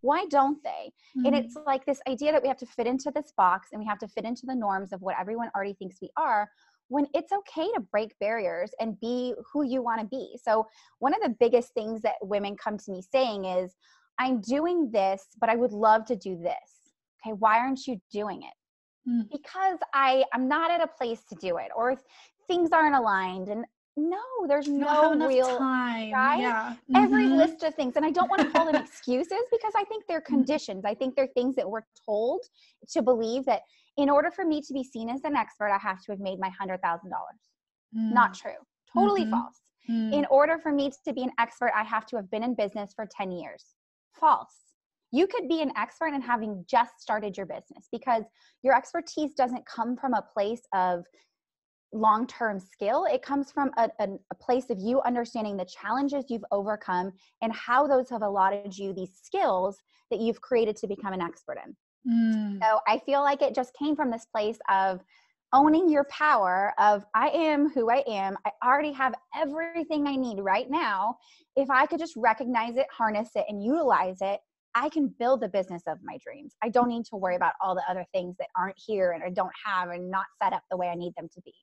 Why 0.00 0.26
don't 0.26 0.62
they? 0.64 0.92
Mm-hmm. 1.16 1.26
And 1.26 1.36
it's 1.36 1.56
like 1.66 1.84
this 1.86 2.00
idea 2.08 2.32
that 2.32 2.42
we 2.42 2.48
have 2.48 2.58
to 2.58 2.66
fit 2.66 2.86
into 2.86 3.12
this 3.14 3.32
box 3.36 3.68
and 3.72 3.80
we 3.80 3.86
have 3.86 3.98
to 4.00 4.08
fit 4.08 4.24
into 4.24 4.42
the 4.44 4.54
norms 4.54 4.92
of 4.92 5.02
what 5.02 5.16
everyone 5.18 5.50
already 5.54 5.74
thinks 5.74 5.96
we 6.00 6.10
are 6.16 6.48
when 6.88 7.06
it's 7.14 7.32
okay 7.32 7.66
to 7.72 7.80
break 7.80 8.18
barriers 8.20 8.70
and 8.80 8.98
be 9.00 9.34
who 9.52 9.64
you 9.64 9.82
want 9.82 10.00
to 10.00 10.06
be. 10.06 10.38
So, 10.42 10.66
one 10.98 11.14
of 11.14 11.20
the 11.22 11.34
biggest 11.40 11.74
things 11.74 12.02
that 12.02 12.14
women 12.22 12.56
come 12.56 12.78
to 12.78 12.90
me 12.90 13.02
saying 13.02 13.44
is, 13.44 13.74
I'm 14.18 14.40
doing 14.40 14.90
this, 14.92 15.26
but 15.40 15.48
I 15.48 15.56
would 15.56 15.72
love 15.72 16.04
to 16.06 16.16
do 16.16 16.36
this. 16.36 16.92
Okay, 17.24 17.34
why 17.38 17.58
aren't 17.58 17.86
you 17.86 18.00
doing 18.12 18.42
it? 18.42 19.10
Mm. 19.10 19.28
Because 19.30 19.78
I 19.94 20.24
I'm 20.32 20.48
not 20.48 20.70
at 20.70 20.80
a 20.80 20.86
place 20.86 21.22
to 21.28 21.36
do 21.36 21.58
it 21.58 21.68
or 21.76 21.96
things 22.48 22.70
aren't 22.72 22.94
aligned 22.94 23.48
and 23.48 23.64
no, 23.96 24.18
there's 24.46 24.68
no 24.68 25.14
real 25.14 25.58
time. 25.58 26.12
Right? 26.12 26.40
Yeah. 26.40 26.74
Mm-hmm. 26.90 26.96
Every 26.96 27.26
list 27.28 27.62
of 27.62 27.74
things. 27.74 27.96
And 27.96 28.04
I 28.04 28.10
don't 28.10 28.28
want 28.28 28.42
to 28.42 28.50
call 28.50 28.66
them 28.70 28.74
excuses 28.82 29.42
because 29.50 29.72
I 29.74 29.84
think 29.84 30.04
they're 30.06 30.20
mm. 30.20 30.26
conditions. 30.26 30.84
I 30.84 30.94
think 30.94 31.16
they're 31.16 31.28
things 31.28 31.56
that 31.56 31.68
we're 31.68 31.86
told 32.04 32.42
to 32.90 33.02
believe 33.02 33.46
that 33.46 33.62
in 33.96 34.10
order 34.10 34.30
for 34.30 34.44
me 34.44 34.60
to 34.60 34.74
be 34.74 34.84
seen 34.84 35.08
as 35.08 35.24
an 35.24 35.34
expert, 35.34 35.70
I 35.70 35.78
have 35.78 36.02
to 36.02 36.12
have 36.12 36.20
made 36.20 36.38
my 36.38 36.50
$100,000. 36.50 36.78
Mm. 36.80 38.12
Not 38.12 38.34
true. 38.34 38.50
Totally 38.92 39.22
mm-hmm. 39.22 39.30
false. 39.30 39.60
Mm. 39.88 40.12
In 40.12 40.26
order 40.26 40.58
for 40.58 40.72
me 40.72 40.90
to 41.06 41.12
be 41.14 41.22
an 41.22 41.32
expert, 41.38 41.72
I 41.74 41.82
have 41.82 42.04
to 42.06 42.16
have 42.16 42.30
been 42.30 42.42
in 42.42 42.54
business 42.54 42.92
for 42.94 43.08
10 43.10 43.32
years. 43.32 43.64
False. 44.12 44.54
You 45.10 45.26
could 45.26 45.48
be 45.48 45.62
an 45.62 45.72
expert 45.76 46.08
in 46.08 46.20
having 46.20 46.64
just 46.68 47.00
started 47.00 47.36
your 47.36 47.46
business 47.46 47.88
because 47.90 48.24
your 48.62 48.76
expertise 48.76 49.32
doesn't 49.34 49.64
come 49.64 49.96
from 49.96 50.12
a 50.12 50.24
place 50.34 50.62
of 50.74 51.04
long 51.96 52.26
term 52.26 52.60
skill. 52.60 53.06
It 53.10 53.22
comes 53.22 53.50
from 53.50 53.70
a, 53.76 53.88
a, 53.98 54.08
a, 54.30 54.34
place 54.34 54.70
of 54.70 54.78
you 54.78 55.00
understanding 55.02 55.56
the 55.56 55.64
challenges 55.64 56.26
you've 56.28 56.44
overcome 56.52 57.12
and 57.42 57.52
how 57.52 57.86
those 57.86 58.10
have 58.10 58.22
allotted 58.22 58.76
you 58.76 58.92
these 58.92 59.18
skills 59.22 59.78
that 60.10 60.20
you've 60.20 60.40
created 60.40 60.76
to 60.76 60.86
become 60.86 61.12
an 61.12 61.20
expert 61.20 61.58
in. 61.64 61.76
Mm. 62.08 62.58
So 62.62 62.80
I 62.86 62.98
feel 62.98 63.22
like 63.22 63.42
it 63.42 63.54
just 63.54 63.74
came 63.74 63.96
from 63.96 64.10
this 64.10 64.26
place 64.26 64.58
of 64.70 65.00
owning 65.52 65.88
your 65.88 66.04
power 66.04 66.74
of 66.78 67.04
I 67.14 67.28
am 67.28 67.70
who 67.70 67.90
I 67.90 68.04
am. 68.06 68.36
I 68.44 68.50
already 68.64 68.92
have 68.92 69.14
everything 69.36 70.06
I 70.06 70.16
need 70.16 70.38
right 70.40 70.70
now. 70.70 71.16
If 71.56 71.70
I 71.70 71.86
could 71.86 71.98
just 71.98 72.14
recognize 72.16 72.76
it, 72.76 72.86
harness 72.90 73.30
it, 73.34 73.46
and 73.48 73.62
utilize 73.62 74.18
it, 74.20 74.40
I 74.74 74.90
can 74.90 75.08
build 75.18 75.40
the 75.40 75.48
business 75.48 75.82
of 75.86 75.98
my 76.02 76.18
dreams. 76.22 76.54
I 76.62 76.68
don't 76.68 76.88
need 76.88 77.06
to 77.06 77.16
worry 77.16 77.34
about 77.34 77.54
all 77.62 77.74
the 77.74 77.82
other 77.88 78.04
things 78.12 78.36
that 78.38 78.48
aren't 78.58 78.76
here 78.76 79.12
and 79.12 79.24
I 79.24 79.30
don't 79.30 79.52
have 79.64 79.88
and 79.88 80.10
not 80.10 80.26
set 80.42 80.52
up 80.52 80.62
the 80.70 80.76
way 80.76 80.88
I 80.88 80.94
need 80.94 81.14
them 81.16 81.28
to 81.32 81.40
be. 81.40 81.54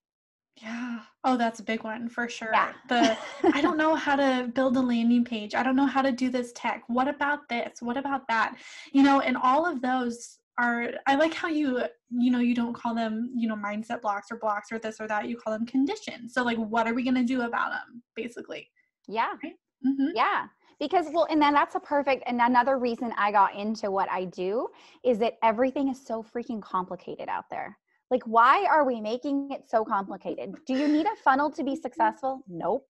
Yeah. 0.62 1.00
Oh, 1.24 1.38
that's 1.38 1.60
a 1.60 1.64
big 1.64 1.84
one 1.84 2.10
for 2.10 2.30
sure. 2.30 2.52
Yeah. 2.54 2.74
The 2.88 3.18
I 3.54 3.62
don't 3.62 3.78
know 3.84 3.96
how 3.96 4.16
to 4.16 4.52
build 4.54 4.78
a 4.78 4.82
landing 4.82 5.26
page. 5.26 5.56
I 5.56 5.64
don't 5.64 5.76
know 5.76 5.86
how 5.86 6.02
to 6.02 6.12
do 6.12 6.30
this 6.30 6.52
tech. 6.54 6.84
What 6.88 7.08
about 7.08 7.48
this? 7.50 7.82
What 7.82 7.98
about 7.98 8.28
that? 8.28 8.56
You 8.92 9.04
know, 9.04 9.22
and 9.22 9.38
all 9.38 9.66
of 9.66 9.82
those 9.82 10.40
are 10.60 10.92
I 11.08 11.16
like 11.16 11.34
how 11.34 11.48
you 11.48 11.82
you 12.12 12.32
know 12.32 12.40
you 12.40 12.54
don't 12.54 12.74
call 12.74 12.94
them, 12.94 13.32
you 13.36 13.48
know, 13.48 13.56
mindset 13.56 14.02
blocks 14.02 14.28
or 14.32 14.38
blocks 14.38 14.72
or 14.72 14.80
this 14.80 15.00
or 15.00 15.08
that. 15.08 15.28
You 15.28 15.38
call 15.38 15.54
them 15.54 15.66
conditions. 15.66 16.34
So 16.34 16.44
like 16.44 16.58
what 16.58 16.88
are 16.88 16.94
we 16.94 17.04
going 17.04 17.16
to 17.16 17.24
do 17.24 17.42
about 17.42 17.72
them 17.72 18.04
basically? 18.16 18.70
Yeah. 19.08 19.34
Right? 19.44 19.54
Mm-hmm. 19.86 20.16
Yeah. 20.16 20.46
Because 20.80 21.08
well 21.12 21.28
and 21.30 21.42
then 21.42 21.54
that's 21.54 21.76
a 21.76 21.80
perfect 21.80 22.24
and 22.28 22.40
another 22.42 22.78
reason 22.78 23.14
I 23.18 23.32
got 23.32 23.56
into 23.56 23.90
what 23.90 24.10
I 24.12 24.26
do 24.26 24.68
is 25.04 25.18
that 25.20 25.34
everything 25.42 25.90
is 25.90 26.06
so 26.06 26.24
freaking 26.24 26.62
complicated 26.62 27.28
out 27.28 27.46
there. 27.50 27.78
Like, 28.12 28.24
why 28.26 28.66
are 28.70 28.86
we 28.86 29.02
making 29.02 29.52
it 29.52 29.64
so 29.68 29.84
complicated? 29.84 30.54
Do 30.68 30.74
you 30.74 30.88
need 30.88 31.06
a 31.06 31.16
funnel 31.24 31.52
to 31.52 31.64
be 31.64 31.76
successful? 31.76 32.44
Nope. 32.48 32.86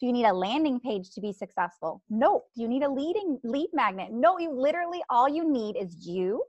Do 0.00 0.06
you 0.06 0.12
need 0.12 0.26
a 0.26 0.32
landing 0.32 0.78
page 0.78 1.10
to 1.10 1.20
be 1.20 1.32
successful? 1.32 2.02
Nope. 2.08 2.44
Do 2.54 2.62
you 2.62 2.68
need 2.68 2.84
a 2.84 2.90
leading 2.90 3.40
lead 3.42 3.70
magnet? 3.72 4.12
No, 4.12 4.38
you 4.38 4.52
literally 4.52 5.02
all 5.10 5.28
you 5.28 5.50
need 5.50 5.76
is 5.76 6.06
you 6.06 6.44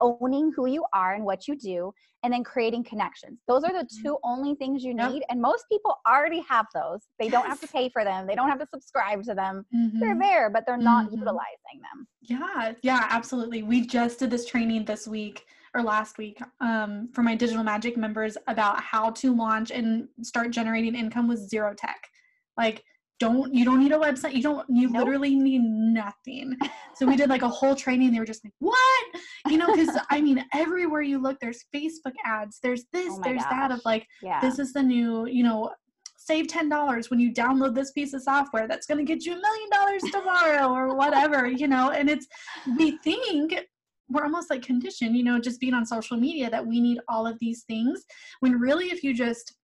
owning 0.00 0.52
who 0.54 0.66
you 0.66 0.84
are 0.92 1.14
and 1.14 1.24
what 1.24 1.48
you 1.48 1.56
do 1.56 1.92
and 2.22 2.32
then 2.32 2.44
creating 2.44 2.84
connections. 2.84 3.40
Those 3.48 3.64
are 3.64 3.72
the 3.72 3.84
mm-hmm. 3.84 4.02
two 4.02 4.18
only 4.24 4.54
things 4.54 4.84
you 4.84 4.94
need. 4.94 5.14
Yep. 5.14 5.22
And 5.30 5.40
most 5.40 5.64
people 5.70 5.96
already 6.06 6.44
have 6.48 6.66
those. 6.74 7.00
They 7.18 7.26
yes. 7.26 7.32
don't 7.32 7.46
have 7.46 7.60
to 7.60 7.68
pay 7.68 7.88
for 7.88 8.04
them. 8.04 8.26
They 8.26 8.34
don't 8.34 8.48
have 8.48 8.60
to 8.60 8.66
subscribe 8.72 9.24
to 9.24 9.34
them. 9.34 9.66
Mm-hmm. 9.74 9.98
They're 9.98 10.18
there, 10.18 10.50
but 10.50 10.64
they're 10.66 10.76
not 10.76 11.06
mm-hmm. 11.06 11.18
utilizing 11.18 11.80
them. 11.80 12.06
Yeah. 12.20 12.72
Yeah, 12.82 13.06
absolutely. 13.10 13.62
We 13.64 13.86
just 13.86 14.20
did 14.20 14.30
this 14.30 14.46
training 14.46 14.84
this 14.84 15.08
week 15.08 15.44
or 15.74 15.82
last 15.82 16.18
week 16.18 16.38
um, 16.60 17.08
for 17.14 17.22
my 17.22 17.34
digital 17.34 17.64
magic 17.64 17.96
members 17.96 18.36
about 18.46 18.80
how 18.82 19.10
to 19.10 19.34
launch 19.34 19.70
and 19.70 20.08
start 20.22 20.50
generating 20.50 20.94
income 20.94 21.28
with 21.28 21.38
zero 21.38 21.74
tech. 21.74 22.08
Like, 22.56 22.84
don't 23.18 23.54
you 23.54 23.64
don't 23.64 23.78
need 23.78 23.92
a 23.92 23.98
website. 23.98 24.34
You 24.34 24.42
don't. 24.42 24.68
You 24.68 24.88
nope. 24.88 25.04
literally 25.04 25.34
need 25.34 25.62
nothing. 25.62 26.56
So 26.94 27.06
we 27.06 27.16
did 27.16 27.30
like 27.30 27.42
a 27.42 27.48
whole 27.48 27.74
training. 27.74 28.12
They 28.12 28.18
were 28.18 28.26
just 28.26 28.44
like, 28.44 28.52
"What?" 28.58 29.04
You 29.48 29.56
know, 29.56 29.66
because 29.72 29.98
I 30.10 30.20
mean, 30.20 30.44
everywhere 30.52 31.00
you 31.00 31.18
look, 31.18 31.38
there's 31.40 31.64
Facebook 31.74 32.12
ads. 32.24 32.58
There's 32.62 32.84
this. 32.92 33.14
Oh 33.14 33.20
there's 33.24 33.42
gosh. 33.42 33.50
that. 33.50 33.70
Of 33.70 33.80
like, 33.84 34.06
yeah. 34.22 34.40
this 34.40 34.58
is 34.58 34.72
the 34.72 34.82
new. 34.82 35.26
You 35.26 35.44
know, 35.44 35.70
save 36.24 36.46
$10 36.46 37.10
when 37.10 37.20
you 37.20 37.32
download 37.32 37.74
this 37.74 37.92
piece 37.92 38.12
of 38.14 38.22
software 38.22 38.68
that's 38.68 38.86
going 38.86 38.98
to 38.98 39.04
get 39.04 39.24
you 39.24 39.32
a 39.32 39.40
million 39.40 39.70
dollars 39.70 40.02
tomorrow 40.12 40.72
or 40.72 40.94
whatever, 40.94 41.46
you 41.46 41.66
know, 41.66 41.90
and 41.90 42.08
it's, 42.08 42.26
we 42.78 42.96
think 42.98 43.66
we're 44.12 44.24
almost 44.24 44.50
like 44.50 44.62
conditioned, 44.62 45.16
you 45.16 45.24
know, 45.24 45.38
just 45.38 45.60
being 45.60 45.74
on 45.74 45.86
social 45.86 46.16
media 46.16 46.50
that 46.50 46.66
we 46.66 46.80
need 46.80 47.00
all 47.08 47.26
of 47.26 47.38
these 47.40 47.62
things 47.64 48.04
when 48.40 48.58
really 48.58 48.86
if 48.86 49.02
you 49.02 49.14
just 49.14 49.54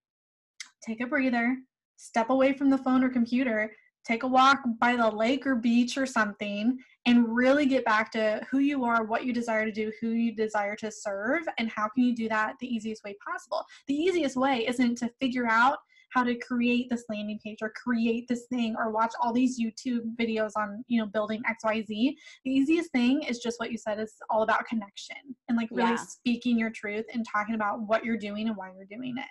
take 0.85 1.01
a 1.01 1.07
breather, 1.07 1.57
step 1.97 2.29
away 2.29 2.53
from 2.53 2.69
the 2.69 2.77
phone 2.77 3.03
or 3.03 3.09
computer, 3.09 3.71
take 4.05 4.23
a 4.23 4.27
walk 4.27 4.59
by 4.79 4.95
the 4.95 5.09
lake 5.09 5.45
or 5.45 5.55
beach 5.55 5.97
or 5.97 6.05
something 6.05 6.77
and 7.05 7.35
really 7.35 7.65
get 7.65 7.85
back 7.85 8.11
to 8.11 8.41
who 8.49 8.59
you 8.59 8.83
are, 8.83 9.03
what 9.03 9.25
you 9.25 9.33
desire 9.33 9.65
to 9.65 9.71
do, 9.71 9.91
who 10.01 10.11
you 10.11 10.33
desire 10.33 10.75
to 10.75 10.91
serve, 10.91 11.43
and 11.57 11.69
how 11.69 11.87
can 11.89 12.03
you 12.03 12.15
do 12.15 12.29
that 12.29 12.55
the 12.59 12.73
easiest 12.73 13.03
way 13.03 13.15
possible. 13.25 13.63
The 13.87 13.93
easiest 13.93 14.35
way 14.35 14.65
isn't 14.67 14.97
to 14.99 15.11
figure 15.19 15.47
out 15.47 15.79
how 16.13 16.23
to 16.23 16.35
create 16.35 16.89
this 16.89 17.03
landing 17.09 17.39
page 17.43 17.59
or 17.61 17.71
create 17.75 18.27
this 18.27 18.45
thing 18.49 18.75
or 18.77 18.91
watch 18.91 19.13
all 19.21 19.33
these 19.33 19.59
YouTube 19.59 20.15
videos 20.19 20.51
on, 20.55 20.83
you 20.87 20.99
know, 20.99 21.05
building 21.05 21.41
XYZ. 21.49 21.87
The 21.87 22.51
easiest 22.51 22.91
thing 22.91 23.23
is 23.23 23.39
just 23.39 23.59
what 23.59 23.71
you 23.71 23.77
said 23.77 23.99
is 23.99 24.13
all 24.29 24.43
about 24.43 24.65
connection 24.65 25.17
and 25.47 25.57
like 25.57 25.69
really 25.71 25.91
yeah. 25.91 25.95
speaking 25.97 26.57
your 26.57 26.71
truth 26.71 27.05
and 27.13 27.25
talking 27.31 27.55
about 27.55 27.81
what 27.81 28.03
you're 28.03 28.17
doing 28.17 28.47
and 28.47 28.57
why 28.57 28.71
you're 28.75 28.85
doing 28.85 29.15
it. 29.17 29.25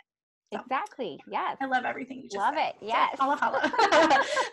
So, 0.53 0.61
exactly. 0.61 1.21
Yes. 1.31 1.59
I 1.61 1.67
love 1.67 1.85
everything 1.85 2.19
you 2.23 2.29
just 2.29 2.37
love 2.37 2.55
said. 2.57 2.71
it. 2.71 2.75
Yes. 2.81 3.19
So, 3.19 3.25
holla, 3.25 3.37
holla. 3.37 3.61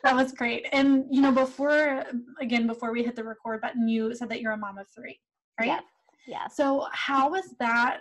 that 0.03 0.13
was 0.13 0.34
great. 0.34 0.65
And 0.74 1.05
you 1.10 1.22
know, 1.22 1.32
before 1.32 2.03
again, 2.41 2.67
before 2.67 2.91
we 2.91 3.03
hit 3.03 3.15
the 3.15 3.24
record 3.24 3.62
button, 3.62 3.88
you 3.88 4.13
said 4.13 4.27
that 4.29 4.41
you're 4.41 4.51
a 4.51 4.58
mom 4.58 4.77
of 4.77 4.88
three, 4.94 5.20
right? 5.60 5.67
Yes. 5.67 5.84
Yeah. 6.27 6.48
So 6.48 6.88
how 6.91 7.29
was 7.29 7.55
that 7.60 8.00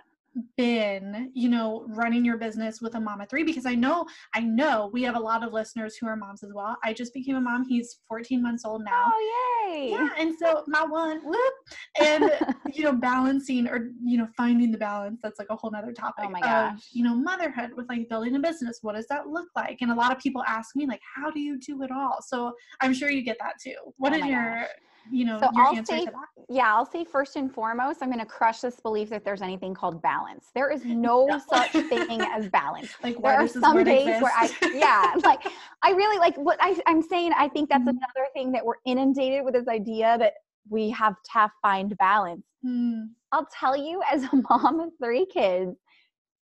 been 0.56 1.30
you 1.34 1.48
know 1.48 1.84
running 1.88 2.24
your 2.24 2.36
business 2.36 2.80
with 2.80 2.94
a 2.94 3.00
mom 3.00 3.20
of 3.20 3.28
three 3.28 3.44
because 3.44 3.66
i 3.66 3.74
know 3.74 4.04
i 4.34 4.40
know 4.40 4.90
we 4.92 5.02
have 5.02 5.16
a 5.16 5.20
lot 5.20 5.44
of 5.44 5.52
listeners 5.52 5.96
who 5.96 6.06
are 6.06 6.16
moms 6.16 6.42
as 6.42 6.52
well. 6.54 6.76
I 6.82 6.92
just 6.92 7.12
became 7.14 7.36
a 7.36 7.40
mom. 7.40 7.64
He's 7.68 8.00
14 8.08 8.42
months 8.42 8.64
old 8.64 8.84
now. 8.84 9.04
Oh 9.06 9.68
yay. 9.68 9.90
Yeah 9.90 10.08
and 10.18 10.34
so 10.38 10.64
my 10.66 10.84
one 10.84 11.20
whoop 11.24 11.54
and 12.00 12.30
you 12.72 12.84
know 12.84 12.92
balancing 12.92 13.68
or 13.68 13.90
you 14.04 14.18
know 14.18 14.28
finding 14.36 14.70
the 14.70 14.78
balance 14.78 15.20
that's 15.22 15.38
like 15.38 15.48
a 15.50 15.56
whole 15.56 15.70
nother 15.70 15.92
topic 15.92 16.26
oh 16.26 16.30
my 16.30 16.40
gosh. 16.40 16.74
Of, 16.74 16.84
you 16.92 17.04
know 17.04 17.14
motherhood 17.14 17.70
with 17.76 17.88
like 17.88 18.08
building 18.08 18.36
a 18.36 18.40
business. 18.40 18.78
What 18.82 18.94
does 18.94 19.06
that 19.08 19.28
look 19.28 19.48
like? 19.56 19.78
And 19.80 19.90
a 19.90 19.94
lot 19.94 20.12
of 20.12 20.18
people 20.18 20.42
ask 20.46 20.76
me 20.76 20.86
like 20.86 21.00
how 21.16 21.30
do 21.30 21.40
you 21.40 21.58
do 21.58 21.82
it 21.82 21.90
all? 21.90 22.18
So 22.26 22.52
i'm 22.80 22.94
sure 22.94 23.10
you 23.10 23.22
get 23.22 23.38
that 23.40 23.54
too. 23.62 23.76
What 23.96 24.12
oh 24.12 24.16
is 24.16 24.26
your 24.26 24.60
gosh 24.60 24.68
you 25.10 25.24
know, 25.24 25.38
so 25.40 25.48
I'll 25.56 25.84
say, 25.84 26.06
yeah, 26.48 26.74
I'll 26.74 26.86
say 26.86 27.04
first 27.04 27.36
and 27.36 27.52
foremost, 27.52 28.02
I'm 28.02 28.08
going 28.08 28.20
to 28.20 28.26
crush 28.26 28.60
this 28.60 28.80
belief 28.80 29.10
that 29.10 29.24
there's 29.24 29.42
anything 29.42 29.74
called 29.74 30.00
balance. 30.02 30.50
There 30.54 30.70
is 30.70 30.84
no, 30.84 31.26
no. 31.26 31.40
such 31.52 31.72
thing 31.72 32.20
as 32.20 32.48
balance. 32.48 32.94
like 33.02 33.20
there 33.20 33.34
are 33.34 33.48
some 33.48 33.82
days 33.84 34.08
exist. 34.08 34.22
where 34.22 34.32
I, 34.34 34.50
yeah, 34.74 35.14
like 35.24 35.46
I 35.82 35.90
really 35.92 36.18
like 36.18 36.36
what 36.36 36.58
I, 36.60 36.76
I'm 36.86 37.02
saying. 37.02 37.32
I 37.36 37.48
think 37.48 37.68
that's 37.68 37.84
mm. 37.84 37.90
another 37.90 38.28
thing 38.32 38.52
that 38.52 38.64
we're 38.64 38.74
inundated 38.86 39.44
with 39.44 39.54
this 39.54 39.68
idea 39.68 40.16
that 40.18 40.34
we 40.68 40.90
have 40.90 41.16
to 41.34 41.52
find 41.62 41.96
balance. 41.98 42.44
Mm. 42.64 43.08
I'll 43.32 43.48
tell 43.58 43.76
you, 43.76 44.02
as 44.10 44.24
a 44.24 44.36
mom 44.50 44.80
of 44.80 44.90
three 45.02 45.26
kids, 45.26 45.76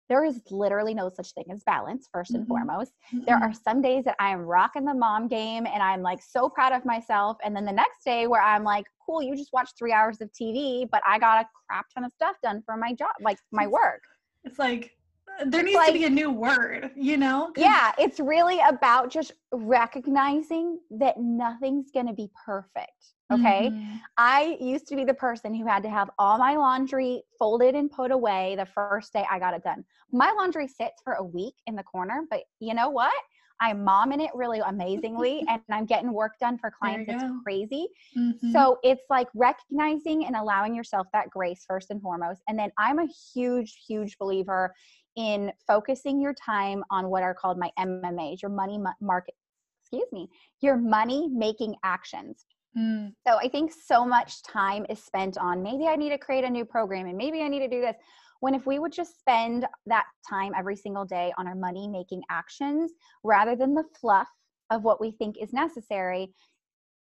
there 0.09 0.25
is 0.25 0.41
literally 0.51 0.95
no 0.95 1.11
such 1.13 1.33
thing 1.33 1.45
as 1.51 1.63
balance, 1.65 2.09
1st 2.15 2.31
and 2.31 2.39
mm-hmm. 2.41 2.49
foremost. 2.49 2.93
Mm-hmm. 3.13 3.25
There 3.25 3.37
are 3.37 3.53
some 3.53 3.83
days 3.83 4.05
that 4.05 4.17
I 4.19 4.31
am 4.31 4.41
rocking 4.41 4.85
the 4.85 4.95
mom 4.95 5.29
game 5.29 5.67
and 5.67 5.83
I'm 5.83 6.03
like 6.03 6.21
so 6.23 6.49
proud 6.49 6.73
of 6.73 6.85
myself. 6.85 7.37
And 7.45 7.55
then 7.55 7.65
the 7.65 7.73
next 7.73 8.05
day 8.05 8.27
where 8.27 8.43
I'm 8.43 8.65
like, 8.65 8.85
cool, 9.05 9.23
you 9.23 9.37
just 9.37 9.53
watched 9.53 9.79
three 9.79 9.93
hours 9.93 10.21
of 10.21 10.31
TV, 10.33 10.89
but 10.91 11.03
I 11.07 11.19
got 11.19 11.45
a 11.45 11.49
crap 11.69 11.87
ton 11.95 12.05
of 12.05 12.13
stuff 12.13 12.37
done 12.43 12.63
for 12.65 12.77
my 12.77 12.93
job, 12.93 13.11
like 13.21 13.39
my 13.53 13.67
work. 13.67 14.03
It's 14.45 14.59
like, 14.59 14.93
uh, 15.41 15.45
there 15.47 15.63
needs 15.63 15.77
like, 15.77 15.89
to 15.89 15.99
be 15.99 16.05
a 16.05 16.11
new 16.11 16.31
word, 16.31 16.91
you 16.97 17.17
know? 17.17 17.51
Yeah, 17.57 17.93
it's 17.99 18.21
really 18.21 18.61
about 18.69 19.11
just 19.11 19.33
recognizing 19.53 20.79
that 20.93 21.19
nothing's 21.19 21.91
going 21.91 22.07
to 22.07 22.13
be 22.13 22.31
perfect. 22.45 23.16
Okay. 23.33 23.71
Mm-hmm. 23.71 23.97
I 24.17 24.57
used 24.61 24.87
to 24.89 24.97
be 24.97 25.05
the 25.05 25.15
person 25.15 25.53
who 25.53 25.67
had 25.67 25.83
to 25.83 25.91
have 25.91 26.11
all 26.19 26.39
my 26.39 26.57
laundry 26.57 27.23
folded 27.39 27.75
and 27.75 27.91
put 27.91 28.13
away 28.13 28.55
the 28.57 28.67
first 28.67 29.13
day 29.13 29.27
I 29.31 29.39
got 29.39 29.55
it 29.55 29.65
done. 29.65 29.85
My 30.13 30.33
laundry 30.33 30.69
sits 30.69 31.03
for 31.03 31.15
a 31.15 31.25
week 31.25 31.55
in 31.67 31.75
the 31.75 31.83
corner, 31.83 32.23
but 32.31 32.43
you 32.61 32.73
know 32.73 32.89
what? 32.89 33.13
I'm 33.61 33.85
momming 33.85 34.23
it 34.23 34.31
really 34.35 34.61
amazingly 34.61 35.43
and 35.49 35.61
I'm 35.71 35.87
getting 35.87 36.13
work 36.13 36.33
done 36.41 36.59
for 36.59 36.71
clients. 36.71 37.11
It's 37.13 37.25
crazy. 37.45 37.89
Mm-hmm. 38.17 38.53
So 38.53 38.79
it's 38.83 39.03
like 39.11 39.29
recognizing 39.35 40.27
and 40.27 40.37
allowing 40.37 40.75
yourself 40.75 41.07
that 41.13 41.31
grace 41.31 41.65
first 41.67 41.91
and 41.91 42.01
foremost. 42.01 42.43
And 42.49 42.59
then 42.59 42.71
I'm 42.79 42.99
a 42.99 43.09
huge, 43.35 43.77
huge 43.87 44.17
believer 44.19 44.75
in 45.17 45.51
focusing 45.67 46.21
your 46.21 46.35
time 46.35 46.85
on 46.91 47.09
what 47.09 47.23
are 47.23 47.35
called 47.35 47.59
my 47.59 47.71
MMAs, 47.79 48.43
your 48.43 48.51
money 48.51 48.79
market, 49.01 49.35
excuse 49.83 50.07
me, 50.13 50.29
your 50.61 50.77
money 50.77 51.29
making 51.33 51.75
actions. 51.83 52.45
Mm. 52.77 53.13
So 53.27 53.37
I 53.37 53.49
think 53.49 53.73
so 53.73 54.05
much 54.05 54.43
time 54.43 54.85
is 54.91 55.03
spent 55.03 55.39
on 55.39 55.63
maybe 55.63 55.87
I 55.87 55.97
need 55.97 56.11
to 56.11 56.19
create 56.19 56.45
a 56.45 56.51
new 56.51 56.65
program 56.65 57.07
and 57.07 57.17
maybe 57.17 57.43
I 57.43 57.49
need 57.49 57.61
to 57.61 57.69
do 57.69 57.81
this. 57.81 57.97
When 58.41 58.55
if 58.55 58.67
we 58.67 58.79
would 58.79 58.93
just 58.93 59.19
spend 59.19 59.67
that 59.87 60.05
time 60.29 60.53
every 60.57 60.77
single 60.77 61.07
day 61.07 61.33
on 61.39 61.47
our 61.47 61.55
money 61.55 61.89
making 61.89 62.23
actions 62.31 62.93
rather 63.25 63.57
than 63.57 63.75
the 63.75 63.85
fluff 63.99 64.29
of 64.71 64.85
what 64.85 65.01
we 65.01 65.11
think 65.13 65.37
is 65.41 65.55
necessary, 65.55 66.35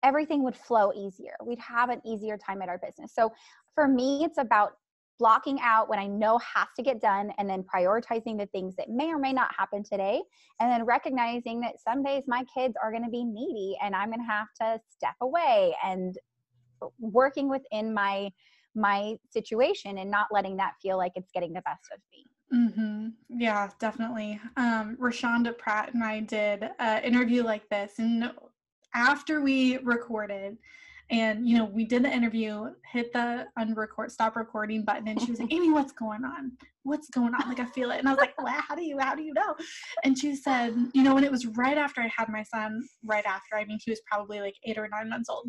everything 0.01 0.43
would 0.43 0.55
flow 0.55 0.91
easier. 0.93 1.35
We'd 1.45 1.59
have 1.59 1.89
an 1.89 2.01
easier 2.03 2.37
time 2.37 2.63
at 2.63 2.69
our 2.69 2.79
business. 2.79 3.13
So 3.13 3.31
for 3.75 3.87
me, 3.87 4.23
it's 4.23 4.39
about 4.39 4.71
blocking 5.19 5.59
out 5.61 5.89
what 5.89 5.99
I 5.99 6.07
know 6.07 6.39
has 6.39 6.67
to 6.77 6.81
get 6.81 7.01
done 7.01 7.31
and 7.37 7.47
then 7.49 7.63
prioritizing 7.63 8.39
the 8.39 8.47
things 8.47 8.75
that 8.77 8.89
may 8.89 9.09
or 9.09 9.19
may 9.19 9.33
not 9.33 9.53
happen 9.55 9.83
today. 9.83 10.21
And 10.59 10.71
then 10.71 10.85
recognizing 10.85 11.59
that 11.61 11.75
some 11.79 12.01
days 12.01 12.23
my 12.25 12.45
kids 12.51 12.75
are 12.81 12.89
going 12.89 13.03
to 13.03 13.09
be 13.09 13.25
needy 13.25 13.77
and 13.83 13.93
I'm 13.93 14.09
going 14.09 14.25
to 14.25 14.25
have 14.25 14.47
to 14.61 14.79
step 14.89 15.15
away 15.21 15.75
and 15.83 16.17
working 16.99 17.49
within 17.49 17.93
my 17.93 18.31
my 18.75 19.15
situation 19.29 19.97
and 19.97 20.09
not 20.09 20.27
letting 20.31 20.55
that 20.55 20.73
feel 20.81 20.95
like 20.95 21.11
it's 21.15 21.31
getting 21.33 21.51
the 21.51 21.61
best 21.61 21.89
of 21.91 21.99
me. 22.13 22.25
Mm-hmm. 22.53 23.39
Yeah, 23.41 23.69
definitely. 23.79 24.39
Um, 24.57 24.95
Rashonda 24.97 25.57
Pratt 25.57 25.93
and 25.93 26.03
I 26.03 26.21
did 26.21 26.69
an 26.79 27.03
interview 27.03 27.43
like 27.43 27.67
this, 27.69 27.93
and 27.97 28.31
after 28.93 29.41
we 29.41 29.77
recorded, 29.77 30.57
and 31.11 31.47
you 31.47 31.57
know, 31.57 31.65
we 31.65 31.85
did 31.85 32.03
the 32.03 32.11
interview, 32.11 32.69
hit 32.91 33.11
the 33.13 33.47
unrecord, 33.57 34.11
stop 34.11 34.35
recording 34.35 34.83
button, 34.83 35.07
and 35.07 35.19
she 35.19 35.31
was 35.31 35.39
like, 35.39 35.51
"Amy, 35.53 35.71
what's 35.71 35.91
going 35.91 36.23
on? 36.23 36.51
What's 36.83 37.09
going 37.09 37.33
on? 37.33 37.49
Like, 37.49 37.59
I 37.59 37.65
feel 37.65 37.91
it." 37.91 37.99
And 37.99 38.07
I 38.07 38.11
was 38.11 38.19
like, 38.19 38.39
well, 38.41 38.47
"How 38.47 38.75
do 38.75 38.83
you? 38.83 38.97
How 38.99 39.15
do 39.15 39.23
you 39.23 39.33
know?" 39.33 39.55
And 40.03 40.17
she 40.17 40.35
said, 40.35 40.75
"You 40.93 41.03
know, 41.03 41.15
when 41.15 41.23
it 41.23 41.31
was 41.31 41.45
right 41.47 41.77
after 41.77 42.01
I 42.01 42.11
had 42.15 42.29
my 42.29 42.43
son, 42.43 42.87
right 43.03 43.25
after. 43.25 43.55
I 43.55 43.65
mean, 43.65 43.79
he 43.83 43.91
was 43.91 44.01
probably 44.09 44.39
like 44.39 44.55
eight 44.65 44.77
or 44.77 44.87
nine 44.87 45.09
months 45.09 45.29
old." 45.29 45.47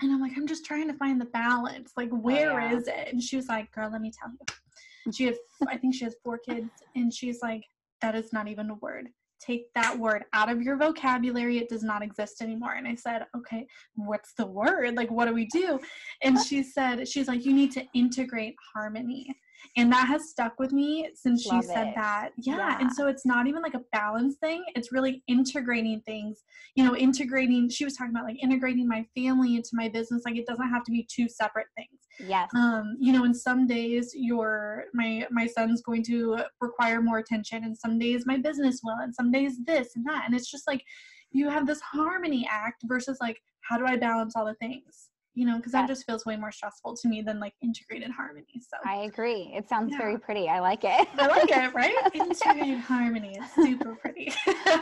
And 0.00 0.12
I'm 0.12 0.20
like, 0.20 0.32
I'm 0.36 0.46
just 0.46 0.64
trying 0.64 0.88
to 0.88 0.94
find 0.94 1.20
the 1.20 1.26
balance. 1.26 1.92
Like, 1.96 2.10
oh, 2.12 2.16
where 2.16 2.60
oh, 2.60 2.64
yeah. 2.64 2.76
is 2.76 2.88
it? 2.88 3.08
And 3.12 3.22
she 3.22 3.36
was 3.36 3.46
like, 3.46 3.70
Girl, 3.70 3.90
let 3.92 4.00
me 4.00 4.10
tell 4.10 4.28
you. 4.28 5.12
She 5.12 5.24
had, 5.24 5.36
I 5.68 5.76
think 5.76 5.94
she 5.94 6.04
has 6.04 6.16
four 6.24 6.38
kids, 6.38 6.68
and 6.96 7.14
she's 7.14 7.40
like, 7.42 7.62
That 8.00 8.14
is 8.14 8.32
not 8.32 8.48
even 8.48 8.70
a 8.70 8.74
word 8.74 9.08
take 9.40 9.72
that 9.74 9.98
word 9.98 10.24
out 10.32 10.50
of 10.50 10.62
your 10.62 10.76
vocabulary. 10.76 11.58
It 11.58 11.68
does 11.68 11.82
not 11.82 12.02
exist 12.02 12.40
anymore. 12.40 12.74
And 12.74 12.86
I 12.86 12.94
said, 12.94 13.26
okay, 13.36 13.66
what's 13.94 14.32
the 14.34 14.46
word? 14.46 14.96
Like, 14.96 15.10
what 15.10 15.26
do 15.26 15.34
we 15.34 15.46
do? 15.46 15.78
And 16.22 16.38
she 16.40 16.62
said, 16.62 17.06
she's 17.08 17.28
like, 17.28 17.44
you 17.44 17.52
need 17.52 17.72
to 17.72 17.84
integrate 17.94 18.54
harmony 18.74 19.34
and 19.76 19.92
that 19.92 20.06
has 20.06 20.30
stuck 20.30 20.58
with 20.58 20.72
me 20.72 21.08
since 21.14 21.46
Love 21.46 21.62
she 21.62 21.68
said 21.68 21.88
it. 21.88 21.94
that 21.94 22.30
yeah. 22.38 22.56
yeah. 22.56 22.78
and 22.80 22.92
so 22.92 23.06
it's 23.06 23.26
not 23.26 23.46
even 23.46 23.62
like 23.62 23.74
a 23.74 23.82
balance 23.92 24.36
thing 24.36 24.64
it's 24.74 24.92
really 24.92 25.22
integrating 25.28 26.00
things 26.06 26.44
you 26.74 26.84
know 26.84 26.96
integrating 26.96 27.68
she 27.68 27.84
was 27.84 27.94
talking 27.96 28.12
about 28.12 28.24
like 28.24 28.42
integrating 28.42 28.86
my 28.88 29.04
family 29.16 29.56
into 29.56 29.70
my 29.72 29.88
business 29.88 30.22
like 30.24 30.36
it 30.36 30.46
doesn't 30.46 30.68
have 30.68 30.84
to 30.84 30.90
be 30.90 31.06
two 31.10 31.28
separate 31.28 31.66
things 31.76 32.00
yes 32.28 32.48
um 32.54 32.96
you 32.98 33.12
know 33.12 33.24
in 33.24 33.34
some 33.34 33.66
days 33.66 34.12
your 34.14 34.84
my 34.92 35.26
my 35.30 35.46
son's 35.46 35.82
going 35.82 36.02
to 36.02 36.38
require 36.60 37.00
more 37.00 37.18
attention 37.18 37.64
and 37.64 37.76
some 37.76 37.98
days 37.98 38.24
my 38.26 38.36
business 38.36 38.80
will 38.84 38.98
and 39.00 39.14
some 39.14 39.30
days 39.30 39.58
this 39.66 39.96
and 39.96 40.06
that 40.06 40.24
and 40.26 40.34
it's 40.34 40.50
just 40.50 40.66
like 40.66 40.82
you 41.30 41.48
have 41.48 41.66
this 41.66 41.80
harmony 41.80 42.46
act 42.50 42.82
versus 42.84 43.18
like 43.20 43.40
how 43.62 43.76
do 43.76 43.86
i 43.86 43.96
balance 43.96 44.34
all 44.36 44.44
the 44.44 44.54
things 44.54 45.08
you 45.34 45.44
know, 45.44 45.56
because 45.56 45.72
that 45.72 45.88
just 45.88 46.06
feels 46.06 46.24
way 46.24 46.36
more 46.36 46.52
stressful 46.52 46.96
to 46.96 47.08
me 47.08 47.20
than 47.20 47.40
like 47.40 47.54
integrated 47.60 48.10
harmony. 48.10 48.46
So 48.60 48.76
I 48.84 49.02
agree. 49.02 49.52
It 49.54 49.68
sounds 49.68 49.92
yeah. 49.92 49.98
very 49.98 50.18
pretty. 50.18 50.48
I 50.48 50.60
like 50.60 50.84
it. 50.84 51.08
I 51.18 51.26
like 51.26 51.50
it, 51.50 51.74
right? 51.74 51.94
integrated 52.14 52.78
harmony 52.78 53.36
is 53.36 53.64
super 53.64 53.96
pretty. 53.96 54.32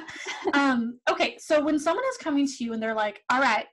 um, 0.54 0.98
okay, 1.10 1.36
so 1.38 1.62
when 1.64 1.78
someone 1.78 2.04
is 2.10 2.18
coming 2.18 2.46
to 2.46 2.64
you 2.64 2.74
and 2.74 2.82
they're 2.82 2.94
like, 2.94 3.22
all 3.30 3.40
right, 3.40 3.66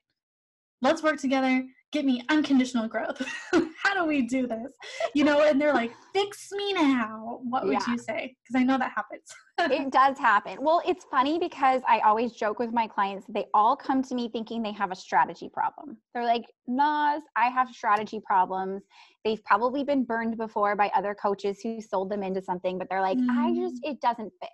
let's 0.82 1.04
work 1.04 1.20
together, 1.20 1.66
get 1.92 2.06
me 2.06 2.24
unconditional 2.30 2.88
growth. 2.88 3.22
How 3.84 3.94
do 3.94 4.06
we 4.06 4.24
do 4.24 4.48
this? 4.48 4.72
You 5.14 5.24
know, 5.24 5.42
and 5.42 5.60
they're 5.60 5.74
like, 5.74 5.92
fix 6.14 6.52
me 6.52 6.74
now. 6.74 7.40
What 7.44 7.66
would 7.66 7.74
yeah. 7.74 7.92
you 7.92 7.98
say? 7.98 8.36
Because 8.44 8.60
I 8.60 8.64
know 8.64 8.78
that 8.78 8.92
happens. 8.96 9.24
it 9.72 9.90
does 9.92 10.18
happen. 10.18 10.58
Well, 10.62 10.82
it's 10.86 11.06
funny 11.10 11.40
because 11.40 11.82
I 11.88 12.00
always 12.00 12.34
joke 12.34 12.60
with 12.60 12.72
my 12.72 12.88
clients, 12.88 13.26
they 13.28 13.46
all 13.54 13.76
come 13.76 14.04
to 14.04 14.16
me 14.16 14.30
thinking 14.30 14.62
they 14.62 14.72
have 14.74 14.92
a 14.92 14.96
strategy 14.96 15.50
problem. 15.52 15.98
They're 16.14 16.26
like, 16.26 16.46
Naz, 16.68 17.24
I 17.36 17.48
have 17.48 17.70
strategy 17.70 18.22
problems. 18.24 18.84
They've 19.26 19.44
probably 19.44 19.84
been 19.84 20.04
burned 20.04 20.38
before 20.38 20.76
by 20.76 20.92
other 20.96 21.16
coaches 21.16 21.60
who 21.62 21.82
sold 21.82 22.12
them 22.12 22.24
into 22.24 22.42
something, 22.42 22.78
but 22.78 22.88
they're 22.90 23.02
like, 23.02 23.18
mm. 23.18 23.30
I 23.30 23.54
just, 23.56 23.82
it 23.84 24.00
doesn't 24.00 24.32
fit. 24.42 24.50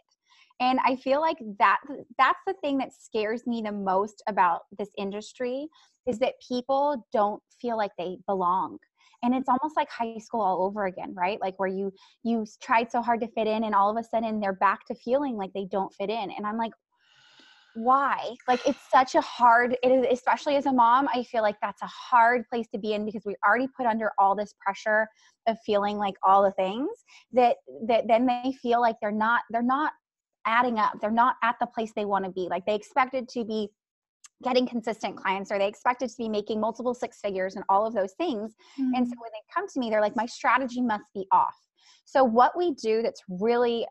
And 0.59 0.79
I 0.85 0.95
feel 0.95 1.19
like 1.19 1.37
that 1.59 1.79
that's 2.17 2.39
the 2.47 2.53
thing 2.61 2.77
that 2.77 2.93
scares 2.93 3.45
me 3.45 3.61
the 3.61 3.71
most 3.71 4.23
about 4.27 4.61
this 4.77 4.89
industry 4.97 5.67
is 6.07 6.19
that 6.19 6.35
people 6.47 7.05
don't 7.11 7.41
feel 7.61 7.77
like 7.77 7.91
they 7.97 8.17
belong. 8.25 8.77
And 9.23 9.33
it's 9.33 9.49
almost 9.49 9.75
like 9.75 9.89
high 9.89 10.17
school 10.19 10.41
all 10.41 10.63
over 10.63 10.85
again 10.85 11.13
right? 11.15 11.39
Like 11.41 11.59
where 11.59 11.69
you 11.69 11.91
you 12.23 12.45
tried 12.61 12.91
so 12.91 13.01
hard 13.01 13.21
to 13.21 13.27
fit 13.27 13.47
in 13.47 13.63
and 13.63 13.75
all 13.75 13.89
of 13.89 13.97
a 13.97 14.07
sudden 14.07 14.39
they're 14.39 14.53
back 14.53 14.85
to 14.85 14.95
feeling 14.95 15.35
like 15.35 15.51
they 15.53 15.67
don't 15.71 15.93
fit 15.93 16.09
in. 16.09 16.31
And 16.31 16.45
i'm 16.45 16.57
like 16.57 16.71
why? 17.75 18.33
Like 18.47 18.65
it's 18.65 18.79
such 18.89 19.15
a 19.15 19.21
hard 19.21 19.77
it 19.83 19.91
is 19.91 20.05
especially 20.09 20.55
as 20.55 20.65
a 20.65 20.71
mom 20.71 21.09
i 21.13 21.23
feel 21.23 21.41
like 21.41 21.57
that's 21.61 21.81
a 21.81 21.87
hard 21.87 22.47
place 22.49 22.67
to 22.73 22.79
be 22.79 22.93
in 22.93 23.05
because 23.05 23.23
we 23.25 23.35
already 23.45 23.67
put 23.75 23.85
under 23.85 24.11
all 24.17 24.33
this 24.33 24.53
pressure 24.63 25.07
of 25.47 25.57
feeling 25.65 25.97
like 25.97 26.15
all 26.23 26.41
the 26.41 26.51
things 26.51 26.89
that 27.33 27.57
that 27.85 28.07
then 28.07 28.25
they 28.25 28.53
feel 28.61 28.79
like 28.79 28.95
they're 29.01 29.11
not 29.11 29.41
they're 29.51 29.61
not 29.61 29.91
adding 30.45 30.79
up 30.79 30.93
they're 31.01 31.11
not 31.11 31.35
at 31.43 31.55
the 31.59 31.67
place 31.67 31.91
they 31.95 32.05
want 32.05 32.25
to 32.25 32.31
be 32.31 32.47
like 32.49 32.65
they 32.65 32.75
expected 32.75 33.27
to 33.27 33.43
be 33.43 33.69
getting 34.43 34.67
consistent 34.67 35.15
clients 35.15 35.51
or 35.51 35.57
they 35.57 35.67
expected 35.67 36.09
to 36.09 36.17
be 36.17 36.27
making 36.27 36.59
multiple 36.59 36.93
six 36.93 37.19
figures 37.21 37.55
and 37.55 37.63
all 37.69 37.85
of 37.85 37.93
those 37.93 38.13
things 38.13 38.53
mm-hmm. 38.79 38.91
and 38.95 39.07
so 39.07 39.13
when 39.17 39.31
they 39.31 39.53
come 39.53 39.67
to 39.67 39.79
me 39.79 39.89
they're 39.89 40.01
like 40.01 40.15
my 40.15 40.25
strategy 40.25 40.81
must 40.81 41.05
be 41.13 41.25
off 41.31 41.55
so 42.05 42.23
what 42.23 42.57
we 42.57 42.71
do 42.71 43.01
that's 43.01 43.21
really 43.29 43.85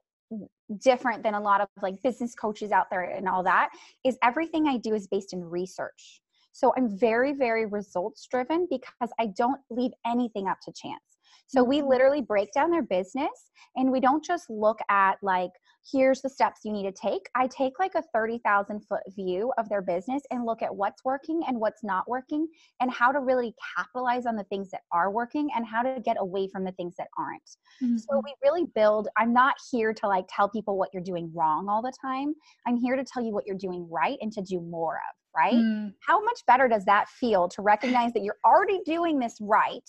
different 0.78 1.22
than 1.22 1.34
a 1.34 1.40
lot 1.40 1.60
of 1.60 1.68
like 1.82 2.02
business 2.02 2.34
coaches 2.34 2.72
out 2.72 2.86
there 2.90 3.02
and 3.02 3.28
all 3.28 3.42
that 3.42 3.70
is 4.04 4.16
everything 4.22 4.66
I 4.66 4.78
do 4.78 4.94
is 4.94 5.06
based 5.06 5.32
in 5.32 5.44
research. 5.44 6.20
So 6.52 6.72
I'm 6.76 6.96
very, 6.96 7.32
very 7.32 7.66
results 7.66 8.26
driven 8.30 8.66
because 8.70 9.10
I 9.18 9.26
don't 9.36 9.60
leave 9.70 9.90
anything 10.06 10.48
up 10.48 10.58
to 10.64 10.72
chance. 10.72 11.02
So 11.48 11.62
we 11.62 11.78
mm-hmm. 11.78 11.88
literally 11.88 12.20
break 12.22 12.52
down 12.52 12.70
their 12.70 12.82
business 12.82 13.50
and 13.76 13.90
we 13.90 14.00
don't 14.00 14.24
just 14.24 14.48
look 14.48 14.78
at 14.88 15.16
like, 15.20 15.50
here's 15.90 16.22
the 16.22 16.28
steps 16.28 16.60
you 16.64 16.72
need 16.72 16.84
to 16.84 16.92
take. 16.92 17.28
I 17.34 17.46
take 17.46 17.78
like 17.78 17.94
a 17.94 18.02
30,000 18.12 18.80
foot 18.80 19.02
view 19.14 19.52
of 19.58 19.68
their 19.68 19.82
business 19.82 20.22
and 20.30 20.44
look 20.44 20.62
at 20.62 20.74
what's 20.74 21.04
working 21.04 21.42
and 21.46 21.58
what's 21.58 21.84
not 21.84 22.08
working 22.08 22.48
and 22.80 22.90
how 22.90 23.12
to 23.12 23.20
really 23.20 23.54
capitalize 23.76 24.26
on 24.26 24.36
the 24.36 24.44
things 24.44 24.70
that 24.70 24.82
are 24.92 25.10
working 25.10 25.48
and 25.54 25.66
how 25.66 25.82
to 25.82 26.00
get 26.04 26.16
away 26.18 26.48
from 26.48 26.64
the 26.64 26.72
things 26.72 26.94
that 26.96 27.08
aren't. 27.18 27.42
Mm-hmm. 27.82 27.96
So 27.98 28.22
we 28.24 28.34
really 28.42 28.66
build, 28.74 29.08
I'm 29.16 29.32
not 29.32 29.56
here 29.70 29.92
to 29.92 30.08
like 30.08 30.24
tell 30.28 30.48
people 30.48 30.78
what 30.78 30.90
you're 30.92 31.02
doing 31.02 31.30
wrong 31.34 31.68
all 31.68 31.82
the 31.82 31.92
time. 32.00 32.34
I'm 32.66 32.76
here 32.76 32.96
to 32.96 33.04
tell 33.04 33.22
you 33.22 33.32
what 33.32 33.46
you're 33.46 33.56
doing 33.56 33.88
right 33.90 34.18
and 34.20 34.32
to 34.32 34.42
do 34.42 34.60
more 34.60 34.96
of 34.96 35.16
right? 35.36 35.54
Mm. 35.54 35.92
How 35.98 36.22
much 36.22 36.46
better 36.46 36.68
does 36.68 36.84
that 36.84 37.08
feel 37.08 37.48
to 37.48 37.62
recognize 37.62 38.12
that 38.12 38.22
you're 38.22 38.36
already 38.44 38.80
doing 38.84 39.18
this 39.18 39.36
right 39.40 39.82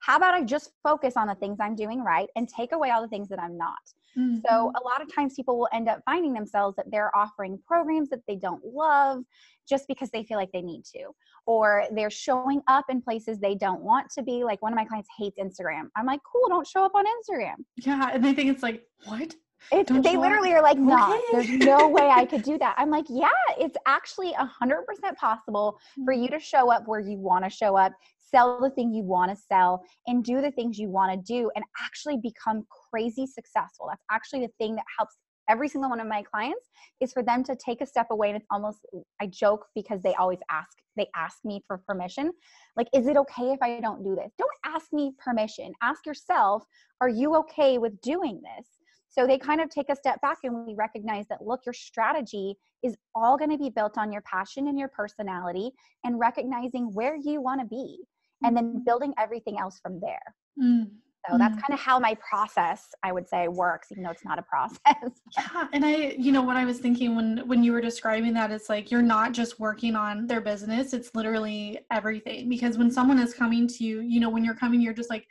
how 0.00 0.16
about 0.16 0.34
I 0.34 0.42
just 0.44 0.70
focus 0.82 1.14
on 1.16 1.26
the 1.26 1.34
things 1.34 1.58
I'm 1.60 1.74
doing 1.74 2.02
right 2.02 2.28
and 2.36 2.48
take 2.48 2.72
away 2.72 2.90
all 2.90 3.02
the 3.02 3.08
things 3.08 3.28
that 3.28 3.40
I'm 3.40 3.56
not? 3.56 3.78
Mm-hmm. 4.18 4.38
So, 4.48 4.72
a 4.74 4.82
lot 4.84 5.00
of 5.00 5.12
times 5.14 5.34
people 5.34 5.58
will 5.58 5.68
end 5.72 5.88
up 5.88 6.00
finding 6.04 6.32
themselves 6.32 6.76
that 6.76 6.86
they're 6.90 7.14
offering 7.16 7.58
programs 7.66 8.08
that 8.10 8.20
they 8.26 8.36
don't 8.36 8.62
love 8.64 9.22
just 9.68 9.86
because 9.86 10.10
they 10.10 10.24
feel 10.24 10.38
like 10.38 10.50
they 10.52 10.62
need 10.62 10.82
to, 10.96 11.10
or 11.46 11.84
they're 11.92 12.10
showing 12.10 12.62
up 12.68 12.86
in 12.88 13.02
places 13.02 13.38
they 13.38 13.54
don't 13.54 13.80
want 13.80 14.10
to 14.16 14.22
be. 14.22 14.44
Like 14.44 14.62
one 14.62 14.72
of 14.72 14.76
my 14.76 14.84
clients 14.84 15.08
hates 15.18 15.38
Instagram. 15.38 15.88
I'm 15.96 16.06
like, 16.06 16.20
cool, 16.30 16.48
don't 16.48 16.66
show 16.66 16.84
up 16.84 16.92
on 16.94 17.04
Instagram. 17.04 17.56
Yeah. 17.76 18.10
And 18.12 18.24
they 18.24 18.32
think 18.32 18.50
it's 18.50 18.62
like, 18.62 18.82
what? 19.04 19.34
It's, 19.72 19.90
they 19.90 20.16
literally 20.16 20.54
are 20.54 20.62
like, 20.62 20.78
no, 20.78 21.14
okay. 21.14 21.22
there's 21.32 21.66
no 21.66 21.88
way 21.88 22.08
I 22.08 22.24
could 22.24 22.42
do 22.42 22.58
that. 22.58 22.74
I'm 22.78 22.90
like, 22.90 23.06
yeah, 23.08 23.28
it's 23.58 23.76
actually 23.86 24.32
a 24.38 24.44
hundred 24.44 24.84
percent 24.86 25.16
possible 25.18 25.78
for 26.04 26.12
you 26.14 26.28
to 26.28 26.38
show 26.38 26.70
up 26.70 26.86
where 26.86 27.00
you 27.00 27.18
want 27.18 27.44
to 27.44 27.50
show 27.50 27.76
up, 27.76 27.92
sell 28.30 28.60
the 28.60 28.70
thing 28.70 28.92
you 28.92 29.02
want 29.02 29.30
to 29.30 29.36
sell 29.36 29.82
and 30.06 30.24
do 30.24 30.40
the 30.40 30.50
things 30.50 30.78
you 30.78 30.88
want 30.88 31.12
to 31.12 31.32
do 31.32 31.50
and 31.54 31.64
actually 31.84 32.18
become 32.22 32.64
crazy 32.90 33.26
successful. 33.26 33.86
That's 33.88 34.04
actually 34.10 34.40
the 34.40 34.52
thing 34.58 34.74
that 34.76 34.84
helps 34.98 35.16
every 35.48 35.68
single 35.68 35.90
one 35.90 36.00
of 36.00 36.06
my 36.06 36.22
clients 36.22 36.68
is 37.00 37.12
for 37.12 37.22
them 37.22 37.42
to 37.42 37.56
take 37.56 37.80
a 37.80 37.86
step 37.86 38.08
away 38.10 38.28
and 38.28 38.36
it's 38.36 38.46
almost 38.50 38.80
i 39.20 39.26
joke 39.26 39.66
because 39.74 40.02
they 40.02 40.14
always 40.14 40.38
ask 40.50 40.68
they 40.96 41.06
ask 41.14 41.38
me 41.44 41.62
for 41.66 41.78
permission. 41.86 42.32
Like 42.76 42.88
is 42.92 43.06
it 43.06 43.16
okay 43.16 43.52
if 43.52 43.62
i 43.62 43.80
don't 43.80 44.02
do 44.02 44.14
this? 44.14 44.32
Don't 44.36 44.50
ask 44.64 44.92
me 44.92 45.12
permission. 45.18 45.72
Ask 45.80 46.04
yourself 46.04 46.64
are 47.00 47.08
you 47.08 47.36
okay 47.36 47.78
with 47.78 48.00
doing 48.00 48.42
this? 48.42 48.66
So 49.08 49.26
they 49.26 49.38
kind 49.38 49.60
of 49.60 49.70
take 49.70 49.88
a 49.88 49.96
step 49.96 50.20
back 50.20 50.38
and 50.44 50.66
we 50.66 50.74
recognize 50.74 51.26
that 51.28 51.40
look, 51.40 51.60
your 51.64 51.72
strategy 51.72 52.56
is 52.82 52.96
all 53.14 53.38
going 53.38 53.50
to 53.50 53.56
be 53.56 53.70
built 53.70 53.96
on 53.96 54.12
your 54.12 54.22
passion 54.22 54.68
and 54.68 54.78
your 54.78 54.88
personality 54.88 55.70
and 56.04 56.18
recognizing 56.18 56.92
where 56.92 57.16
you 57.16 57.40
want 57.40 57.60
to 57.60 57.66
be 57.66 58.00
and 58.42 58.56
then 58.56 58.64
mm-hmm. 58.64 58.84
building 58.84 59.12
everything 59.18 59.58
else 59.58 59.78
from 59.80 60.00
there. 60.00 60.34
Mm. 60.60 60.90
So 61.28 61.36
that's 61.36 61.56
mm. 61.56 61.60
kind 61.60 61.74
of 61.74 61.80
how 61.80 61.98
my 61.98 62.14
process, 62.14 62.86
I 63.02 63.12
would 63.12 63.28
say, 63.28 63.48
works, 63.48 63.88
even 63.90 64.04
though 64.04 64.10
it's 64.10 64.24
not 64.24 64.38
a 64.38 64.42
process. 64.50 65.20
yeah, 65.36 65.68
and 65.72 65.84
I, 65.84 66.14
you 66.18 66.32
know, 66.32 66.42
what 66.42 66.56
I 66.56 66.64
was 66.64 66.78
thinking 66.78 67.16
when 67.16 67.46
when 67.46 67.62
you 67.62 67.72
were 67.72 67.80
describing 67.80 68.32
that, 68.34 68.50
it's 68.50 68.68
like 68.68 68.90
you're 68.90 69.02
not 69.02 69.32
just 69.32 69.60
working 69.60 69.94
on 69.94 70.26
their 70.26 70.40
business; 70.40 70.94
it's 70.94 71.14
literally 71.14 71.80
everything. 71.90 72.48
Because 72.48 72.78
when 72.78 72.90
someone 72.90 73.18
is 73.18 73.34
coming 73.34 73.66
to 73.68 73.84
you, 73.84 74.00
you 74.00 74.20
know, 74.20 74.30
when 74.30 74.44
you're 74.44 74.54
coming, 74.54 74.80
you're 74.80 74.94
just 74.94 75.10
like 75.10 75.26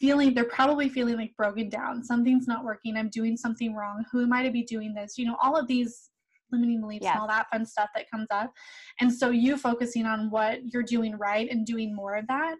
feeling 0.00 0.34
they're 0.34 0.44
probably 0.44 0.88
feeling 0.88 1.16
like 1.16 1.32
broken 1.36 1.68
down 1.68 2.02
something's 2.02 2.48
not 2.48 2.64
working 2.64 2.96
i'm 2.96 3.08
doing 3.08 3.36
something 3.36 3.74
wrong 3.74 4.04
who 4.10 4.22
am 4.22 4.32
i 4.32 4.42
to 4.42 4.50
be 4.50 4.62
doing 4.62 4.92
this 4.92 5.16
you 5.16 5.24
know 5.24 5.36
all 5.42 5.56
of 5.56 5.66
these 5.68 6.10
limiting 6.54 6.80
beliefs 6.80 7.04
yes. 7.04 7.12
and 7.12 7.20
all 7.20 7.28
that 7.28 7.46
fun 7.52 7.66
stuff 7.66 7.88
that 7.94 8.10
comes 8.10 8.26
up 8.30 8.52
and 9.00 9.12
so 9.12 9.30
you 9.30 9.56
focusing 9.56 10.06
on 10.06 10.30
what 10.30 10.60
you're 10.72 10.82
doing 10.82 11.16
right 11.18 11.50
and 11.50 11.66
doing 11.66 11.94
more 11.94 12.14
of 12.14 12.26
that 12.26 12.56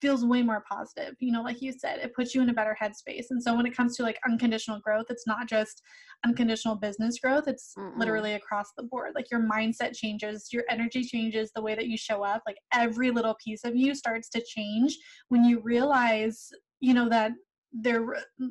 feels 0.00 0.24
way 0.24 0.42
more 0.42 0.62
positive 0.70 1.14
you 1.18 1.32
know 1.32 1.42
like 1.42 1.60
you 1.60 1.72
said 1.72 1.98
it 1.98 2.14
puts 2.14 2.34
you 2.34 2.42
in 2.42 2.48
a 2.48 2.52
better 2.52 2.76
headspace 2.80 3.26
and 3.30 3.42
so 3.42 3.54
when 3.54 3.66
it 3.66 3.76
comes 3.76 3.96
to 3.96 4.02
like 4.02 4.18
unconditional 4.26 4.78
growth 4.80 5.06
it's 5.10 5.26
not 5.26 5.48
just 5.48 5.82
unconditional 6.24 6.76
business 6.76 7.18
growth 7.18 7.48
it's 7.48 7.72
Mm-mm. 7.76 7.96
literally 7.98 8.34
across 8.34 8.68
the 8.76 8.84
board 8.84 9.12
like 9.14 9.30
your 9.30 9.40
mindset 9.40 9.94
changes 9.96 10.48
your 10.52 10.64
energy 10.68 11.02
changes 11.02 11.50
the 11.54 11.62
way 11.62 11.74
that 11.74 11.86
you 11.86 11.96
show 11.96 12.22
up 12.22 12.42
like 12.46 12.58
every 12.72 13.10
little 13.10 13.36
piece 13.44 13.64
of 13.64 13.74
you 13.74 13.94
starts 13.94 14.28
to 14.30 14.42
change 14.46 14.96
when 15.28 15.44
you 15.44 15.60
realize 15.60 16.48
you 16.80 16.94
know 16.94 17.08
that 17.08 17.32
there 17.72 18.04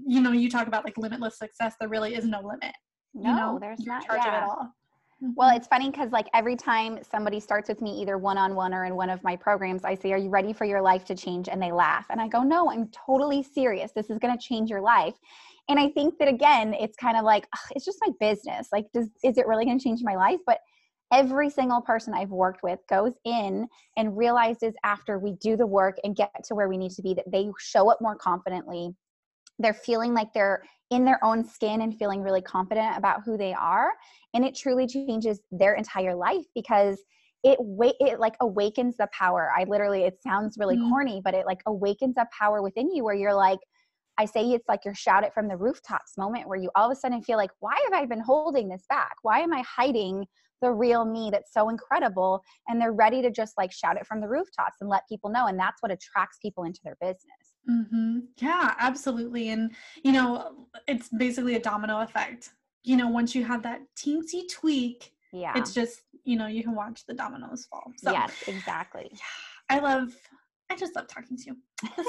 you 0.06 0.22
know 0.22 0.32
you 0.32 0.50
talk 0.50 0.68
about 0.68 0.84
like 0.84 0.98
limitless 0.98 1.38
success 1.38 1.76
there 1.80 1.90
really 1.90 2.14
is 2.14 2.26
no 2.26 2.40
limit 2.42 2.76
no 3.14 3.30
you 3.30 3.36
know? 3.36 3.58
there's 3.60 3.80
not 3.86 4.06
charge 4.06 4.22
yeah. 4.24 4.38
of 4.38 4.44
it 4.44 4.50
all 4.50 4.74
well, 5.20 5.50
mm-hmm. 5.50 5.58
it's 5.58 5.68
funny 5.68 5.90
because 5.90 6.12
like 6.12 6.28
every 6.34 6.56
time 6.56 7.00
somebody 7.10 7.40
starts 7.40 7.70
with 7.70 7.82
me 7.82 8.00
either 8.02 8.18
one 8.18 8.38
on 8.38 8.56
one 8.56 8.74
or 8.74 8.86
in 8.86 8.96
one 8.96 9.10
of 9.10 9.24
my 9.24 9.36
programs, 9.36 9.84
I 9.84 9.96
say, 9.96 10.12
Are 10.12 10.18
you 10.18 10.30
ready 10.30 10.54
for 10.54 10.66
your 10.66 10.82
life 10.82 11.06
to 11.06 11.16
change? 11.16 11.50
And 11.50 11.62
they 11.62 11.72
laugh. 11.72 12.06
And 12.10 12.22
I 12.22 12.28
go, 12.28 12.44
No, 12.44 12.70
I'm 12.70 12.90
totally 12.90 13.42
serious. 13.42 13.92
This 13.92 14.10
is 14.10 14.20
going 14.20 14.38
to 14.38 14.44
change 14.44 14.70
your 14.70 14.82
life. 14.82 15.16
And 15.70 15.80
I 15.80 15.90
think 15.90 16.18
that 16.20 16.28
again, 16.28 16.74
it's 16.74 16.96
kind 16.96 17.18
of 17.18 17.26
like, 17.26 17.48
it's 17.72 17.86
just 17.86 17.98
my 18.06 18.12
business. 18.20 18.70
Like, 18.72 18.86
does, 18.94 19.10
is 19.24 19.38
it 19.38 19.48
really 19.48 19.66
going 19.66 19.78
to 19.78 19.84
change 19.84 20.02
my 20.04 20.16
life? 20.16 20.40
But 20.46 20.60
every 21.12 21.50
single 21.50 21.82
person 21.82 22.14
I've 22.14 22.30
worked 22.30 22.64
with 22.64 22.80
goes 22.90 23.14
in 23.26 23.68
and 23.98 24.18
realizes 24.18 24.74
after 24.84 25.20
we 25.20 25.34
do 25.34 25.58
the 25.58 25.66
work 25.66 25.98
and 26.04 26.16
get 26.16 26.32
to 26.46 26.56
where 26.56 26.70
we 26.70 26.78
need 26.78 26.92
to 26.92 27.02
be 27.02 27.14
that 27.16 27.32
they 27.32 27.50
show 27.60 27.90
up 27.90 28.00
more 28.02 28.16
confidently. 28.16 28.94
They're 29.60 29.74
feeling 29.74 30.14
like 30.14 30.34
they're 30.34 30.64
in 30.90 31.04
their 31.04 31.24
own 31.24 31.44
skin 31.44 31.82
and 31.82 31.98
feeling 31.98 32.22
really 32.22 32.42
confident 32.42 32.98
about 32.98 33.22
who 33.26 33.38
they 33.38 33.54
are. 33.54 33.92
And 34.34 34.46
it 34.46 34.56
truly 34.56 34.88
changes 34.88 35.42
their 35.52 35.74
entire 35.74 36.16
life 36.16 36.46
because 36.56 37.02
it 37.44 37.60
it 38.00 38.20
like 38.20 38.36
awakens 38.42 38.98
the 38.98 39.08
power. 39.12 39.52
I 39.56 39.66
literally 39.66 40.04
it 40.04 40.22
sounds 40.22 40.58
really 40.58 40.78
mm-hmm. 40.78 40.90
corny, 40.90 41.22
but 41.24 41.34
it 41.34 41.46
like 41.46 41.62
awakens 41.66 42.16
a 42.18 42.26
power 42.38 42.62
within 42.62 42.90
you 42.94 43.04
where 43.04 43.16
you're 43.16 43.34
like, 43.34 43.60
I 44.18 44.26
say 44.26 44.44
it's 44.46 44.68
like 44.68 44.84
your 44.86 44.96
shout 44.96 45.24
it 45.24 45.34
from 45.34 45.48
the 45.48 45.58
rooftops 45.58 46.18
moment 46.18 46.48
where 46.48 46.58
you 46.58 46.72
all 46.76 46.90
of 46.90 46.98
a 46.98 47.00
sudden 47.00 47.22
feel 47.22 47.38
like, 47.38 47.52
why 47.60 47.76
have 47.86 47.94
I 47.94 48.06
been 48.06 48.22
holding 48.22 48.70
this 48.70 48.84
back? 48.90 49.16
Why 49.22 49.40
am 49.40 49.54
I 49.54 49.62
hiding 49.62 50.26
the 50.62 50.72
real 50.72 51.06
me 51.06 51.30
that's 51.32 51.54
so 51.54 51.70
incredible 51.70 52.42
and 52.68 52.82
they're 52.82 52.94
ready 52.94 53.22
to 53.22 53.30
just 53.30 53.54
like 53.58 53.72
shout 53.72 53.98
it 53.98 54.08
from 54.08 54.22
the 54.22 54.28
rooftops 54.28 54.78
and 54.82 54.90
let 54.90 55.08
people 55.08 55.30
know 55.30 55.46
and 55.46 55.60
that's 55.60 55.82
what 55.82 55.92
attracts 55.92 56.40
people 56.42 56.64
into 56.64 56.80
their 56.84 56.98
business 57.00 57.54
mm-hmm. 57.70 58.20
yeah 58.38 58.76
absolutely 58.80 59.50
and 59.50 59.72
you 60.04 60.12
know 60.12 60.68
it's 60.88 61.10
basically 61.10 61.56
a 61.56 61.60
domino 61.60 62.02
effect. 62.02 62.50
You 62.84 62.96
know 62.96 63.10
once 63.10 63.36
you 63.36 63.44
have 63.44 63.64
that 63.64 63.82
teensy 63.98 64.48
tweak 64.50 65.12
yeah. 65.34 65.54
it's 65.56 65.74
just 65.74 66.02
you 66.24 66.38
know 66.38 66.48
you 66.48 66.64
can 66.64 66.76
watch 66.76 67.06
the 67.06 67.14
dominoes 67.14 67.68
fall 67.70 67.92
so. 67.98 68.12
Yes 68.12 68.32
exactly. 68.48 69.10
Yeah 69.12 69.20
i 69.70 69.80
love 69.80 70.16
I 70.70 70.76
just 70.76 70.96
love 70.96 71.08
talking 71.08 71.38
to 71.38 71.44
you. 71.46 71.58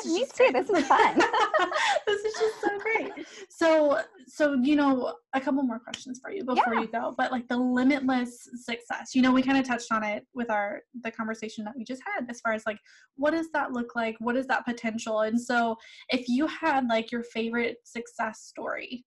Me 0.12 0.24
too. 0.24 0.30
Great. 0.36 0.52
This 0.52 0.68
is 0.68 0.86
fun. 0.86 1.16
this 2.06 2.24
is 2.24 2.34
just 2.34 2.60
so 2.60 2.78
great. 2.78 3.26
So, 3.48 4.00
so 4.26 4.54
you 4.54 4.74
know, 4.74 5.14
a 5.34 5.40
couple 5.40 5.62
more 5.62 5.78
questions 5.78 6.18
for 6.20 6.32
you 6.32 6.44
before 6.44 6.74
yeah. 6.74 6.80
you 6.80 6.88
go. 6.88 7.14
But 7.16 7.30
like 7.30 7.46
the 7.48 7.56
limitless 7.56 8.48
success, 8.54 9.14
you 9.14 9.22
know, 9.22 9.30
we 9.30 9.42
kind 9.42 9.58
of 9.58 9.64
touched 9.64 9.92
on 9.92 10.02
it 10.02 10.26
with 10.34 10.50
our 10.50 10.80
the 11.02 11.10
conversation 11.10 11.64
that 11.64 11.74
we 11.76 11.84
just 11.84 12.02
had, 12.04 12.28
as 12.28 12.40
far 12.40 12.52
as 12.52 12.64
like 12.66 12.78
what 13.14 13.30
does 13.30 13.50
that 13.52 13.72
look 13.72 13.94
like? 13.94 14.16
What 14.18 14.36
is 14.36 14.46
that 14.48 14.64
potential? 14.64 15.20
And 15.20 15.40
so, 15.40 15.76
if 16.08 16.28
you 16.28 16.46
had 16.48 16.88
like 16.88 17.12
your 17.12 17.22
favorite 17.22 17.76
success 17.84 18.40
story, 18.40 19.04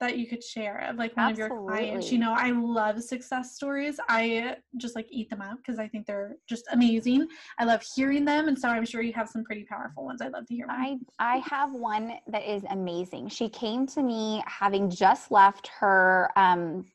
that 0.00 0.18
you 0.18 0.26
could 0.26 0.42
share 0.42 0.78
of 0.88 0.96
like 0.96 1.16
one 1.16 1.30
Absolutely. 1.30 1.54
of 1.54 1.60
your 1.60 1.88
clients? 1.88 2.12
You 2.12 2.18
know, 2.18 2.32
I 2.32 2.50
love 2.50 3.02
success 3.02 3.54
stories. 3.54 4.00
I 4.08 4.56
just 4.76 4.96
like 4.96 5.06
eat 5.10 5.30
them 5.30 5.42
up 5.42 5.58
because 5.58 5.78
I 5.78 5.86
think 5.86 6.06
they're 6.06 6.36
just 6.48 6.64
amazing. 6.72 7.28
I 7.58 7.64
love 7.64 7.84
hearing 7.94 8.24
them, 8.24 8.48
and 8.48 8.58
so 8.58 8.68
I'm 8.68 8.86
sure 8.86 9.02
you 9.02 9.12
have 9.12 9.28
some 9.28 9.44
pretty 9.44 9.64
powerful 9.64 10.04
ones. 10.04 10.22
I'd 10.22 10.32
love 10.32 10.46
to 10.46 10.54
hear. 10.54 10.66
One. 10.66 10.76
I 10.76 10.98
I 11.18 11.36
have 11.48 11.72
one 11.72 12.14
that 12.28 12.48
is 12.48 12.64
amazing. 12.70 13.28
She 13.28 13.48
came 13.48 13.86
to 13.88 14.02
me 14.02 14.42
having 14.46 14.90
just 14.90 15.30
left 15.30 15.68
her. 15.78 16.30
Um, 16.36 16.86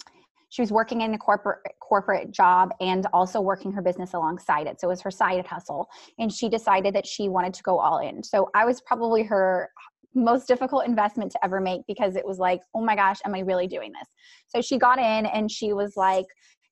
she 0.49 0.61
was 0.61 0.71
working 0.71 1.01
in 1.01 1.13
a 1.13 1.17
corporate 1.17 1.59
corporate 1.81 2.31
job 2.31 2.71
and 2.79 3.05
also 3.13 3.41
working 3.41 3.71
her 3.71 3.81
business 3.81 4.13
alongside 4.13 4.67
it. 4.67 4.79
So 4.79 4.87
it 4.87 4.91
was 4.91 5.01
her 5.01 5.11
side 5.11 5.45
hustle. 5.45 5.87
And 6.17 6.31
she 6.33 6.49
decided 6.49 6.95
that 6.95 7.05
she 7.05 7.29
wanted 7.29 7.53
to 7.55 7.63
go 7.63 7.77
all 7.77 7.99
in. 7.99 8.23
So 8.23 8.49
I 8.55 8.65
was 8.65 8.81
probably 8.81 9.23
her 9.23 9.69
most 10.15 10.47
difficult 10.47 10.85
investment 10.85 11.31
to 11.33 11.43
ever 11.43 11.59
make 11.59 11.81
because 11.87 12.15
it 12.15 12.25
was 12.25 12.39
like, 12.39 12.61
oh 12.73 12.81
my 12.81 12.95
gosh, 12.95 13.19
am 13.25 13.35
I 13.35 13.39
really 13.39 13.67
doing 13.67 13.91
this? 13.91 14.07
So 14.47 14.61
she 14.61 14.77
got 14.77 14.97
in 14.97 15.25
and 15.25 15.51
she 15.51 15.73
was 15.73 15.93
like, 15.95 16.25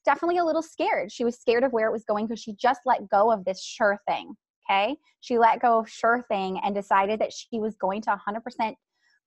definitely 0.06 0.38
a 0.38 0.45
little 0.45 0.63
scared. 0.63 1.12
She 1.12 1.25
was 1.25 1.39
scared 1.39 1.63
of 1.63 1.71
where 1.73 1.88
it 1.88 1.91
was 1.91 2.06
going 2.06 2.27
because 2.27 2.41
she 2.41 2.53
just 2.53 2.82
let 2.86 3.10
go 3.10 3.32
of 3.32 3.45
this 3.45 3.63
sure 3.63 3.99
thing. 4.08 4.34
Okay. 4.69 4.95
She 5.19 5.38
let 5.38 5.62
go 5.62 5.79
of 5.79 5.89
sure 5.89 6.23
thing 6.29 6.60
and 6.63 6.73
decided 6.73 7.19
that 7.19 7.34
she 7.34 7.60
was 7.60 7.75
going 7.75 8.01
to 8.03 8.17
100% 8.27 8.73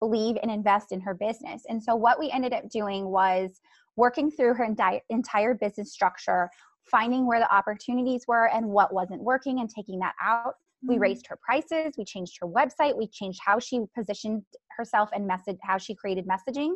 believe 0.00 0.36
and 0.42 0.50
invest 0.50 0.92
in 0.92 1.00
her 1.00 1.14
business. 1.14 1.62
And 1.68 1.82
so 1.82 1.94
what 1.94 2.18
we 2.18 2.30
ended 2.30 2.52
up 2.52 2.68
doing 2.70 3.06
was 3.08 3.60
working 3.96 4.30
through 4.30 4.54
her 4.54 4.68
entire 5.10 5.54
business 5.54 5.92
structure, 5.92 6.50
finding 6.90 7.26
where 7.26 7.40
the 7.40 7.54
opportunities 7.54 8.24
were 8.28 8.48
and 8.48 8.66
what 8.66 8.92
wasn't 8.92 9.22
working 9.22 9.60
and 9.60 9.68
taking 9.68 9.98
that 10.00 10.14
out. 10.22 10.54
Mm-hmm. 10.86 10.94
We 10.94 10.98
raised 10.98 11.26
her 11.28 11.38
prices, 11.44 11.94
we 11.98 12.04
changed 12.04 12.38
her 12.40 12.46
website, 12.46 12.96
we 12.96 13.08
changed 13.08 13.40
how 13.44 13.58
she 13.58 13.80
positioned 13.94 14.42
herself 14.76 15.10
and 15.12 15.26
message 15.26 15.58
how 15.62 15.78
she 15.78 15.94
created 15.94 16.26
messaging. 16.26 16.74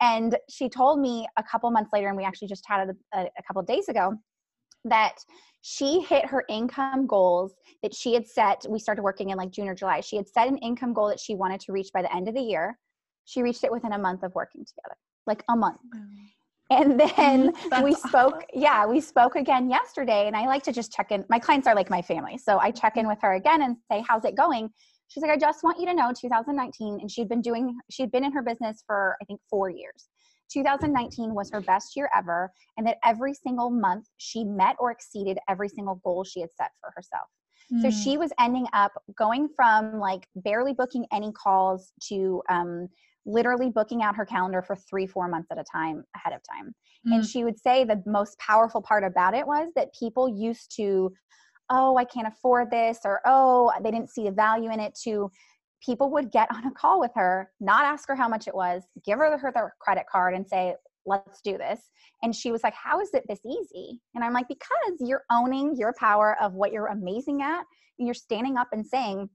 And 0.00 0.36
she 0.50 0.68
told 0.68 1.00
me 1.00 1.26
a 1.38 1.42
couple 1.42 1.70
months 1.70 1.90
later, 1.92 2.08
and 2.08 2.16
we 2.16 2.24
actually 2.24 2.48
just 2.48 2.64
chatted 2.64 2.96
a, 3.14 3.20
a 3.20 3.42
couple 3.46 3.62
days 3.62 3.88
ago, 3.88 4.14
that 4.84 5.16
she 5.62 6.00
hit 6.00 6.26
her 6.26 6.44
income 6.48 7.06
goals 7.06 7.54
that 7.82 7.94
she 7.94 8.14
had 8.14 8.26
set. 8.26 8.64
We 8.68 8.78
started 8.78 9.02
working 9.02 9.30
in 9.30 9.38
like 9.38 9.50
June 9.50 9.68
or 9.68 9.74
July. 9.74 10.00
She 10.00 10.16
had 10.16 10.28
set 10.28 10.48
an 10.48 10.58
income 10.58 10.92
goal 10.92 11.08
that 11.08 11.18
she 11.18 11.34
wanted 11.34 11.60
to 11.62 11.72
reach 11.72 11.88
by 11.92 12.02
the 12.02 12.14
end 12.14 12.28
of 12.28 12.34
the 12.34 12.42
year. 12.42 12.78
She 13.24 13.42
reached 13.42 13.64
it 13.64 13.72
within 13.72 13.92
a 13.92 13.98
month 13.98 14.22
of 14.22 14.34
working 14.34 14.64
together, 14.64 14.96
like 15.26 15.42
a 15.48 15.56
month 15.56 15.78
and 16.70 17.00
then 17.16 17.52
we 17.82 17.94
spoke 17.94 18.34
awesome. 18.34 18.48
yeah 18.54 18.86
we 18.86 19.00
spoke 19.00 19.36
again 19.36 19.70
yesterday 19.70 20.26
and 20.26 20.36
i 20.36 20.46
like 20.46 20.62
to 20.62 20.72
just 20.72 20.92
check 20.92 21.10
in 21.12 21.24
my 21.28 21.38
clients 21.38 21.66
are 21.66 21.74
like 21.74 21.90
my 21.90 22.02
family 22.02 22.38
so 22.38 22.58
i 22.58 22.70
check 22.70 22.96
in 22.96 23.02
mm-hmm. 23.02 23.10
with 23.10 23.18
her 23.22 23.34
again 23.34 23.62
and 23.62 23.76
say 23.90 24.02
how's 24.06 24.24
it 24.24 24.36
going 24.36 24.68
she's 25.08 25.22
like 25.22 25.30
i 25.30 25.36
just 25.36 25.62
want 25.62 25.78
you 25.78 25.86
to 25.86 25.94
know 25.94 26.12
2019 26.18 26.98
and 27.00 27.10
she'd 27.10 27.28
been 27.28 27.40
doing 27.40 27.76
she'd 27.90 28.10
been 28.10 28.24
in 28.24 28.32
her 28.32 28.42
business 28.42 28.82
for 28.86 29.16
i 29.20 29.24
think 29.24 29.40
four 29.48 29.70
years 29.70 30.08
2019 30.52 31.34
was 31.34 31.50
her 31.50 31.60
best 31.60 31.96
year 31.96 32.08
ever 32.16 32.52
and 32.76 32.86
that 32.86 32.98
every 33.04 33.34
single 33.34 33.70
month 33.70 34.06
she 34.18 34.44
met 34.44 34.76
or 34.78 34.90
exceeded 34.90 35.38
every 35.48 35.68
single 35.68 35.96
goal 36.04 36.24
she 36.24 36.40
had 36.40 36.50
set 36.56 36.70
for 36.80 36.90
herself 36.94 37.26
mm. 37.72 37.82
so 37.82 37.90
she 37.90 38.16
was 38.16 38.32
ending 38.38 38.66
up 38.72 38.92
going 39.16 39.48
from 39.54 39.98
like 39.98 40.26
barely 40.36 40.72
booking 40.72 41.04
any 41.12 41.32
calls 41.32 41.92
to 42.00 42.42
um, 42.48 42.88
literally 43.26 43.70
booking 43.70 44.02
out 44.02 44.16
her 44.16 44.24
calendar 44.24 44.62
for 44.62 44.76
three, 44.76 45.06
four 45.06 45.28
months 45.28 45.48
at 45.50 45.58
a 45.58 45.64
time 45.64 46.04
ahead 46.14 46.32
of 46.32 46.40
time. 46.50 46.68
Mm-hmm. 46.68 47.12
And 47.12 47.26
she 47.26 47.44
would 47.44 47.58
say 47.58 47.84
the 47.84 48.02
most 48.06 48.38
powerful 48.38 48.80
part 48.80 49.04
about 49.04 49.34
it 49.34 49.46
was 49.46 49.70
that 49.76 49.94
people 49.98 50.28
used 50.28 50.74
to, 50.76 51.12
oh, 51.68 51.96
I 51.96 52.04
can't 52.04 52.28
afford 52.28 52.70
this, 52.70 53.00
or 53.04 53.20
oh, 53.26 53.72
they 53.82 53.90
didn't 53.90 54.10
see 54.10 54.24
the 54.24 54.30
value 54.30 54.70
in 54.70 54.80
it, 54.80 54.96
to 55.04 55.30
people 55.84 56.10
would 56.10 56.30
get 56.30 56.48
on 56.54 56.64
a 56.64 56.70
call 56.70 57.00
with 57.00 57.10
her, 57.16 57.50
not 57.60 57.84
ask 57.84 58.08
her 58.08 58.16
how 58.16 58.28
much 58.28 58.48
it 58.48 58.54
was, 58.54 58.82
give 59.04 59.18
her 59.18 59.36
her 59.36 59.52
their 59.52 59.74
credit 59.80 60.04
card 60.10 60.34
and 60.34 60.48
say, 60.48 60.74
let's 61.04 61.40
do 61.42 61.58
this. 61.58 61.80
And 62.22 62.34
she 62.34 62.50
was 62.50 62.62
like, 62.62 62.74
how 62.74 63.00
is 63.00 63.10
it 63.12 63.24
this 63.28 63.40
easy? 63.44 64.00
And 64.14 64.24
I'm 64.24 64.32
like, 64.32 64.48
because 64.48 64.96
you're 65.00 65.24
owning 65.30 65.76
your 65.76 65.94
power 65.98 66.36
of 66.40 66.54
what 66.54 66.72
you're 66.72 66.86
amazing 66.86 67.42
at. 67.42 67.64
And 67.98 68.06
you're 68.06 68.14
standing 68.14 68.58
up 68.58 68.68
and 68.72 68.86
saying, 68.86 69.30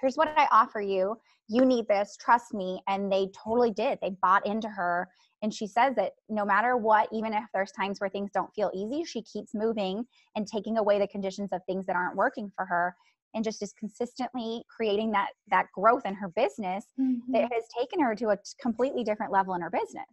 here's 0.00 0.16
what 0.16 0.32
I 0.36 0.46
offer 0.52 0.80
you. 0.80 1.16
You 1.48 1.64
need 1.64 1.86
this. 1.88 2.16
Trust 2.20 2.54
me. 2.54 2.80
And 2.88 3.10
they 3.10 3.28
totally 3.44 3.70
did. 3.70 3.98
They 4.00 4.16
bought 4.22 4.46
into 4.46 4.68
her. 4.68 5.08
And 5.42 5.52
she 5.52 5.66
says 5.66 5.94
that 5.96 6.12
no 6.28 6.44
matter 6.44 6.76
what 6.76 7.08
even 7.12 7.32
if 7.32 7.44
there's 7.52 7.72
times 7.72 8.00
where 8.00 8.10
things 8.10 8.30
don't 8.32 8.52
feel 8.54 8.70
easy 8.74 9.04
she 9.04 9.22
keeps 9.22 9.54
moving 9.54 10.04
and 10.34 10.46
taking 10.46 10.78
away 10.78 10.98
the 10.98 11.06
conditions 11.06 11.50
of 11.52 11.60
things 11.66 11.86
that 11.86 11.94
aren't 11.94 12.16
working 12.16 12.50
for 12.56 12.64
her 12.64 12.96
and 13.34 13.44
just 13.44 13.62
is 13.62 13.74
consistently 13.78 14.62
creating 14.74 15.10
that 15.12 15.28
that 15.48 15.66
growth 15.74 16.06
in 16.06 16.14
her 16.14 16.28
business 16.30 16.86
mm-hmm. 16.98 17.32
that 17.32 17.52
has 17.52 17.64
taken 17.78 18.00
her 18.00 18.14
to 18.14 18.30
a 18.30 18.38
completely 18.60 19.04
different 19.04 19.30
level 19.30 19.54
in 19.54 19.60
her 19.60 19.70
business. 19.70 20.06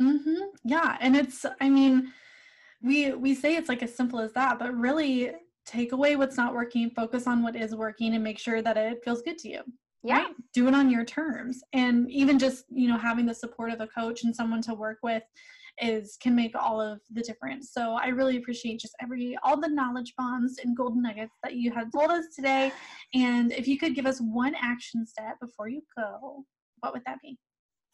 Mm-hmm. 0.00 0.44
yeah. 0.64 0.96
And 1.00 1.14
it's 1.14 1.44
i 1.60 1.68
mean 1.68 2.12
we 2.82 3.12
we 3.12 3.34
say 3.34 3.56
it's 3.56 3.68
like 3.68 3.82
as 3.82 3.94
simple 3.94 4.18
as 4.18 4.32
that 4.32 4.58
but 4.58 4.74
really 4.74 5.32
take 5.70 5.92
away 5.92 6.16
what's 6.16 6.36
not 6.36 6.54
working 6.54 6.90
focus 6.90 7.26
on 7.26 7.42
what 7.42 7.56
is 7.56 7.74
working 7.74 8.14
and 8.14 8.24
make 8.24 8.38
sure 8.38 8.60
that 8.62 8.76
it 8.76 9.02
feels 9.04 9.22
good 9.22 9.38
to 9.38 9.48
you 9.48 9.62
yeah. 10.02 10.18
right? 10.18 10.34
do 10.54 10.68
it 10.68 10.74
on 10.74 10.90
your 10.90 11.04
terms. 11.04 11.62
And 11.72 12.10
even 12.10 12.38
just 12.38 12.64
you 12.70 12.88
know 12.88 12.98
having 12.98 13.26
the 13.26 13.34
support 13.34 13.72
of 13.72 13.80
a 13.80 13.86
coach 13.86 14.24
and 14.24 14.34
someone 14.34 14.62
to 14.62 14.74
work 14.74 14.98
with 15.02 15.22
is 15.80 16.18
can 16.20 16.34
make 16.34 16.54
all 16.60 16.80
of 16.80 17.00
the 17.10 17.22
difference. 17.22 17.72
So 17.72 17.92
i 17.92 18.08
really 18.08 18.36
appreciate 18.36 18.80
just 18.80 18.94
every 19.00 19.36
all 19.42 19.58
the 19.58 19.68
knowledge 19.68 20.14
bombs 20.16 20.56
and 20.62 20.76
golden 20.76 21.02
nuggets 21.02 21.34
that 21.42 21.54
you 21.54 21.70
have 21.72 21.92
told 21.92 22.10
us 22.10 22.26
today. 22.34 22.72
And 23.14 23.52
if 23.52 23.68
you 23.68 23.78
could 23.78 23.94
give 23.94 24.06
us 24.06 24.20
one 24.20 24.54
action 24.60 25.06
step 25.06 25.38
before 25.40 25.68
you 25.68 25.82
go 25.96 26.44
what 26.80 26.94
would 26.94 27.02
that 27.04 27.18
be? 27.22 27.38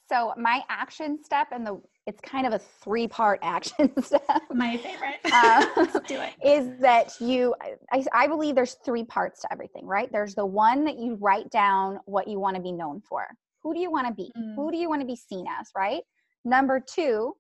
So 0.09 0.33
my 0.37 0.63
action 0.69 1.19
step 1.25 1.49
and 1.51 1.67
the 1.67 1.81
it's 2.07 2.21
kind 2.21 2.47
of 2.47 2.53
a 2.53 2.59
three 2.59 3.09
part 3.09 3.41
action 3.43 3.93
step. 4.03 4.23
My 4.53 4.77
favorite. 4.77 5.17
uh, 5.33 5.67
Let's 5.77 6.01
do 6.09 6.21
it. 6.21 6.35
Is 6.45 6.79
that 6.81 7.13
you, 7.21 7.55
I, 7.93 8.05
I 8.13 8.27
believe 8.27 8.55
there's 8.55 8.77
three 8.85 9.05
parts 9.05 9.41
to 9.43 9.53
everything, 9.53 9.87
right? 9.87 10.11
There's 10.11 10.35
the 10.35 10.47
one 10.47 10.85
that 10.85 10.99
you 10.99 11.17
write 11.21 11.51
down 11.51 11.99
what 12.05 12.29
you 12.29 12.39
want 12.39 12.57
to 12.57 12.63
be 12.63 12.73
known 12.73 13.01
for. 13.01 13.27
Who 13.63 13.75
do 13.75 13.81
you 13.81 13.91
want 13.91 14.07
to 14.07 14.15
be? 14.15 14.31
Mm. 14.39 14.55
Who 14.55 14.71
do 14.71 14.77
you 14.77 14.89
want 14.89 15.01
to 15.01 15.07
be 15.07 15.17
seen 15.17 15.47
as, 15.61 15.71
right? 15.77 16.03
Number 16.45 16.81
two, 16.81 17.35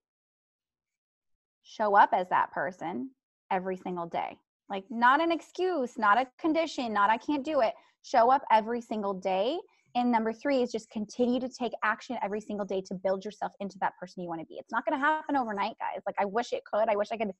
show 1.62 1.96
up 1.96 2.11
as 2.12 2.29
that 2.31 2.50
person 2.50 3.11
every 3.50 3.76
single 3.76 4.07
day. 4.07 4.37
Like, 4.68 4.85
not 4.90 5.20
an 5.20 5.31
excuse, 5.31 5.96
not 5.96 6.18
a 6.18 6.26
condition, 6.40 6.92
not 6.92 7.09
I 7.09 7.18
can't 7.18 7.44
do 7.44 7.61
it. 7.61 7.72
Show 8.02 8.33
up 8.33 8.42
every 8.50 8.81
single 8.81 9.14
day 9.14 9.59
and 9.97 10.13
number 10.13 10.31
three 10.31 10.63
is 10.63 10.71
just 10.71 10.91
continue 10.91 11.41
to 11.41 11.49
take 11.49 11.73
action 11.83 12.19
every 12.23 12.41
single 12.41 12.67
day 12.67 12.83
to 12.83 12.95
build 12.95 13.25
yourself 13.25 13.53
into 13.61 13.79
that 13.81 13.95
person 13.99 14.23
you 14.23 14.29
want 14.29 14.43
to 14.43 14.47
be. 14.47 14.57
It's 14.57 14.71
not 14.71 14.85
going 14.85 15.01
to 15.01 15.05
happen 15.05 15.37
overnight, 15.37 15.77
guys. 15.81 16.03
Like, 16.07 16.17
I 16.19 16.27
wish 16.27 16.53
it 16.53 16.63
could. 16.71 16.89
I 16.91 16.97
wish 16.97 17.09
I 17.13 17.17
could 17.17 17.33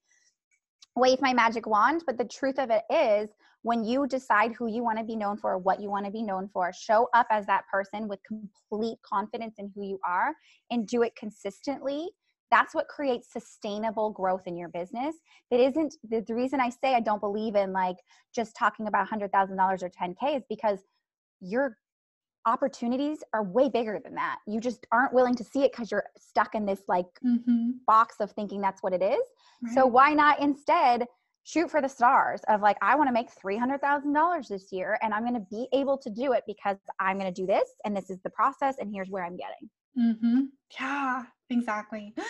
wave 0.97 1.21
my 1.21 1.35
magic 1.35 1.67
wand. 1.67 2.03
But 2.07 2.17
the 2.17 2.25
truth 2.25 2.59
of 2.59 2.71
it 2.71 2.83
is, 2.91 3.29
when 3.61 3.85
you 3.85 4.07
decide 4.07 4.55
who 4.55 4.69
you 4.69 4.83
want 4.83 4.97
to 4.99 5.05
be 5.05 5.17
known 5.17 5.37
for, 5.37 5.59
what 5.59 5.83
you 5.83 5.91
want 5.91 6.07
to 6.07 6.11
be 6.11 6.23
known 6.23 6.49
for, 6.51 6.73
show 6.73 7.09
up 7.13 7.27
as 7.31 7.45
that 7.45 7.65
person 7.71 8.09
with 8.09 8.21
complete 8.27 8.97
confidence 9.05 9.57
in 9.59 9.71
who 9.75 9.83
you 9.83 10.01
are 10.03 10.33
and 10.71 10.87
do 10.87 11.03
it 11.03 11.15
consistently. 11.15 12.09
That's 12.51 12.75
what 12.75 12.89
creates 12.89 13.33
sustainable 13.33 14.11
growth 14.11 14.47
in 14.47 14.57
your 14.57 14.71
business. 14.71 15.17
That 15.51 15.61
isn't 15.61 15.95
the, 16.09 16.25
the 16.27 16.35
reason 16.35 16.61
I 16.61 16.71
say 16.71 16.95
I 16.95 17.01
don't 17.01 17.21
believe 17.21 17.55
in 17.55 17.75
like 17.75 17.97
just 18.35 18.57
talking 18.57 18.87
about 18.87 19.09
$100,000 19.09 19.83
or 19.83 19.91
10K 19.91 20.37
is 20.37 20.45
because 20.49 20.79
you're 21.41 21.77
opportunities 22.47 23.19
are 23.33 23.43
way 23.43 23.69
bigger 23.69 24.01
than 24.03 24.15
that. 24.15 24.39
You 24.47 24.61
just 24.61 24.87
aren't 24.93 25.13
willing 25.13 25.35
to 25.35 25.45
see 25.45 25.65
it 25.65 25.73
because 25.73 25.91
you're 25.91 26.05
stuck 26.19 26.55
in 26.55 26.65
this 26.65 26.83
like 26.89 27.07
mm-hmm. 27.25 27.71
box 27.87 28.17
of 28.21 28.31
thinking 28.33 28.61
that's 28.61 28.83
what 28.83 28.93
it 28.93 29.03
is. 29.03 29.21
Right. 29.63 29.75
So 29.75 29.87
why 29.87 30.15
not 30.15 30.41
instead 30.41 31.07
shoot 31.45 31.71
for 31.71 31.81
the 31.81 31.89
stars 31.89 32.41
of 32.49 32.61
like, 32.61 32.77
I 32.83 32.97
want 32.97 33.09
to 33.09 33.13
make 33.13 33.29
$300,000 33.35 34.49
this 34.49 34.73
year 34.73 34.99
and 35.03 35.13
I'm 35.13 35.23
going 35.23 35.35
to 35.35 35.47
be 35.51 35.69
able 35.73 35.99
to 35.99 36.11
do 36.11 36.33
it 36.33 36.45
because 36.47 36.79
I'm 36.99 37.19
going 37.19 37.33
to 37.33 37.41
do 37.41 37.47
this 37.47 37.69
and 37.85 37.97
this 37.97 38.11
is 38.11 38.21
the 38.23 38.31
process 38.31 38.77
and 38.79 38.91
here's 38.93 39.11
where 39.11 39.25
I'm 39.25 39.37
getting. 39.37 39.71
Mm-hmm. 39.99 40.41
Yeah, 40.79 41.23
exactly. 41.51 42.15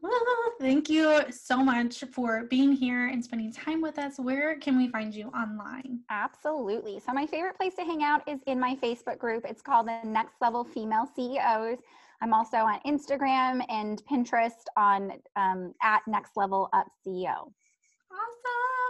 Well, 0.00 0.12
thank 0.60 0.88
you 0.88 1.22
so 1.30 1.56
much 1.58 2.04
for 2.12 2.44
being 2.44 2.72
here 2.72 3.08
and 3.08 3.22
spending 3.22 3.52
time 3.52 3.80
with 3.80 3.98
us. 3.98 4.14
Where 4.18 4.56
can 4.58 4.76
we 4.76 4.88
find 4.88 5.12
you 5.12 5.26
online? 5.28 6.00
Absolutely. 6.08 7.00
So, 7.00 7.12
my 7.12 7.26
favorite 7.26 7.56
place 7.56 7.74
to 7.74 7.82
hang 7.82 8.04
out 8.04 8.22
is 8.28 8.40
in 8.46 8.60
my 8.60 8.76
Facebook 8.76 9.18
group. 9.18 9.44
It's 9.44 9.60
called 9.60 9.88
the 9.88 10.00
Next 10.04 10.36
Level 10.40 10.62
Female 10.62 11.08
CEOs. 11.16 11.78
I'm 12.22 12.32
also 12.32 12.58
on 12.58 12.78
Instagram 12.86 13.64
and 13.68 14.00
Pinterest 14.10 14.64
on 14.76 15.12
um, 15.34 15.74
at 15.82 16.02
Next 16.06 16.36
Level 16.36 16.68
Up 16.72 16.86
CEO. 17.04 17.50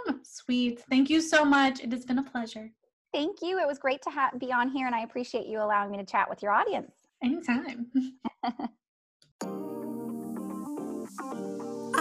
Awesome. 0.05 0.21
Sweet. 0.23 0.81
Thank 0.89 1.09
you 1.09 1.21
so 1.21 1.43
much. 1.43 1.79
It 1.81 1.91
has 1.91 2.05
been 2.05 2.19
a 2.19 2.23
pleasure. 2.23 2.71
Thank 3.11 3.41
you. 3.41 3.59
It 3.59 3.67
was 3.67 3.79
great 3.79 4.01
to 4.03 4.11
ha- 4.11 4.31
be 4.37 4.51
on 4.51 4.69
here, 4.69 4.85
and 4.85 4.95
I 4.95 5.01
appreciate 5.01 5.47
you 5.47 5.59
allowing 5.61 5.91
me 5.91 5.97
to 5.97 6.05
chat 6.05 6.29
with 6.29 6.43
your 6.43 6.51
audience. 6.51 6.91
Anytime. 7.23 7.91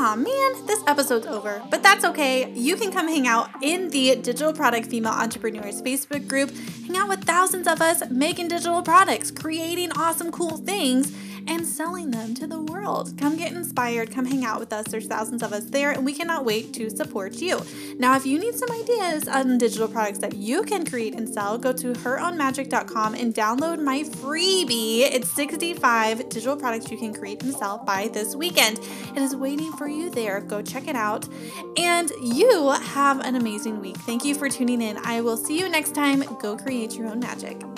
Aw 0.04 0.16
man, 0.16 0.66
this 0.66 0.82
episode's 0.88 1.28
over, 1.28 1.62
but 1.70 1.80
that's 1.80 2.04
okay. 2.04 2.52
You 2.54 2.74
can 2.74 2.90
come 2.90 3.06
hang 3.06 3.28
out 3.28 3.48
in 3.62 3.88
the 3.90 4.16
Digital 4.16 4.52
Product 4.52 4.88
Female 4.88 5.12
Entrepreneurs 5.12 5.80
Facebook 5.80 6.26
group, 6.26 6.50
hang 6.88 6.96
out 6.96 7.08
with 7.08 7.22
thousands 7.22 7.68
of 7.68 7.80
us 7.80 8.02
making 8.10 8.48
digital 8.48 8.82
products, 8.82 9.30
creating 9.30 9.92
awesome, 9.92 10.32
cool 10.32 10.56
things 10.56 11.16
and 11.46 11.66
selling 11.66 12.10
them 12.10 12.34
to 12.34 12.46
the 12.46 12.60
world. 12.60 13.16
Come 13.18 13.36
get 13.36 13.52
inspired, 13.52 14.10
come 14.10 14.26
hang 14.26 14.44
out 14.44 14.60
with 14.60 14.72
us. 14.72 14.86
There's 14.86 15.06
thousands 15.06 15.42
of 15.42 15.52
us 15.52 15.64
there, 15.64 15.90
and 15.92 16.04
we 16.04 16.12
cannot 16.12 16.44
wait 16.44 16.72
to 16.74 16.90
support 16.90 17.34
you. 17.40 17.60
Now, 17.98 18.16
if 18.16 18.26
you 18.26 18.38
need 18.38 18.54
some 18.54 18.70
ideas 18.70 19.28
on 19.28 19.58
digital 19.58 19.88
products 19.88 20.18
that 20.18 20.36
you 20.36 20.62
can 20.62 20.84
create 20.84 21.14
and 21.14 21.28
sell, 21.28 21.58
go 21.58 21.72
to 21.72 21.92
heronmagic.com 21.92 23.14
and 23.14 23.34
download 23.34 23.82
my 23.82 24.02
freebie. 24.02 25.00
It's 25.00 25.30
65 25.30 26.28
digital 26.28 26.56
products 26.56 26.90
you 26.90 26.98
can 26.98 27.14
create 27.14 27.42
and 27.42 27.54
sell 27.54 27.78
by 27.78 28.08
this 28.08 28.34
weekend. 28.34 28.78
It 29.14 29.18
is 29.18 29.34
waiting 29.34 29.72
for 29.72 29.88
you 29.88 30.10
there. 30.10 30.40
Go 30.40 30.62
check 30.62 30.88
it 30.88 30.96
out. 30.96 31.28
And 31.76 32.10
you 32.22 32.70
have 32.70 33.20
an 33.20 33.36
amazing 33.36 33.80
week. 33.80 33.96
Thank 33.98 34.24
you 34.24 34.34
for 34.34 34.48
tuning 34.48 34.82
in. 34.82 34.98
I 34.98 35.20
will 35.20 35.36
see 35.36 35.58
you 35.58 35.68
next 35.68 35.94
time. 35.94 36.22
Go 36.40 36.56
create 36.56 36.94
your 36.94 37.08
own 37.08 37.20
magic. 37.20 37.71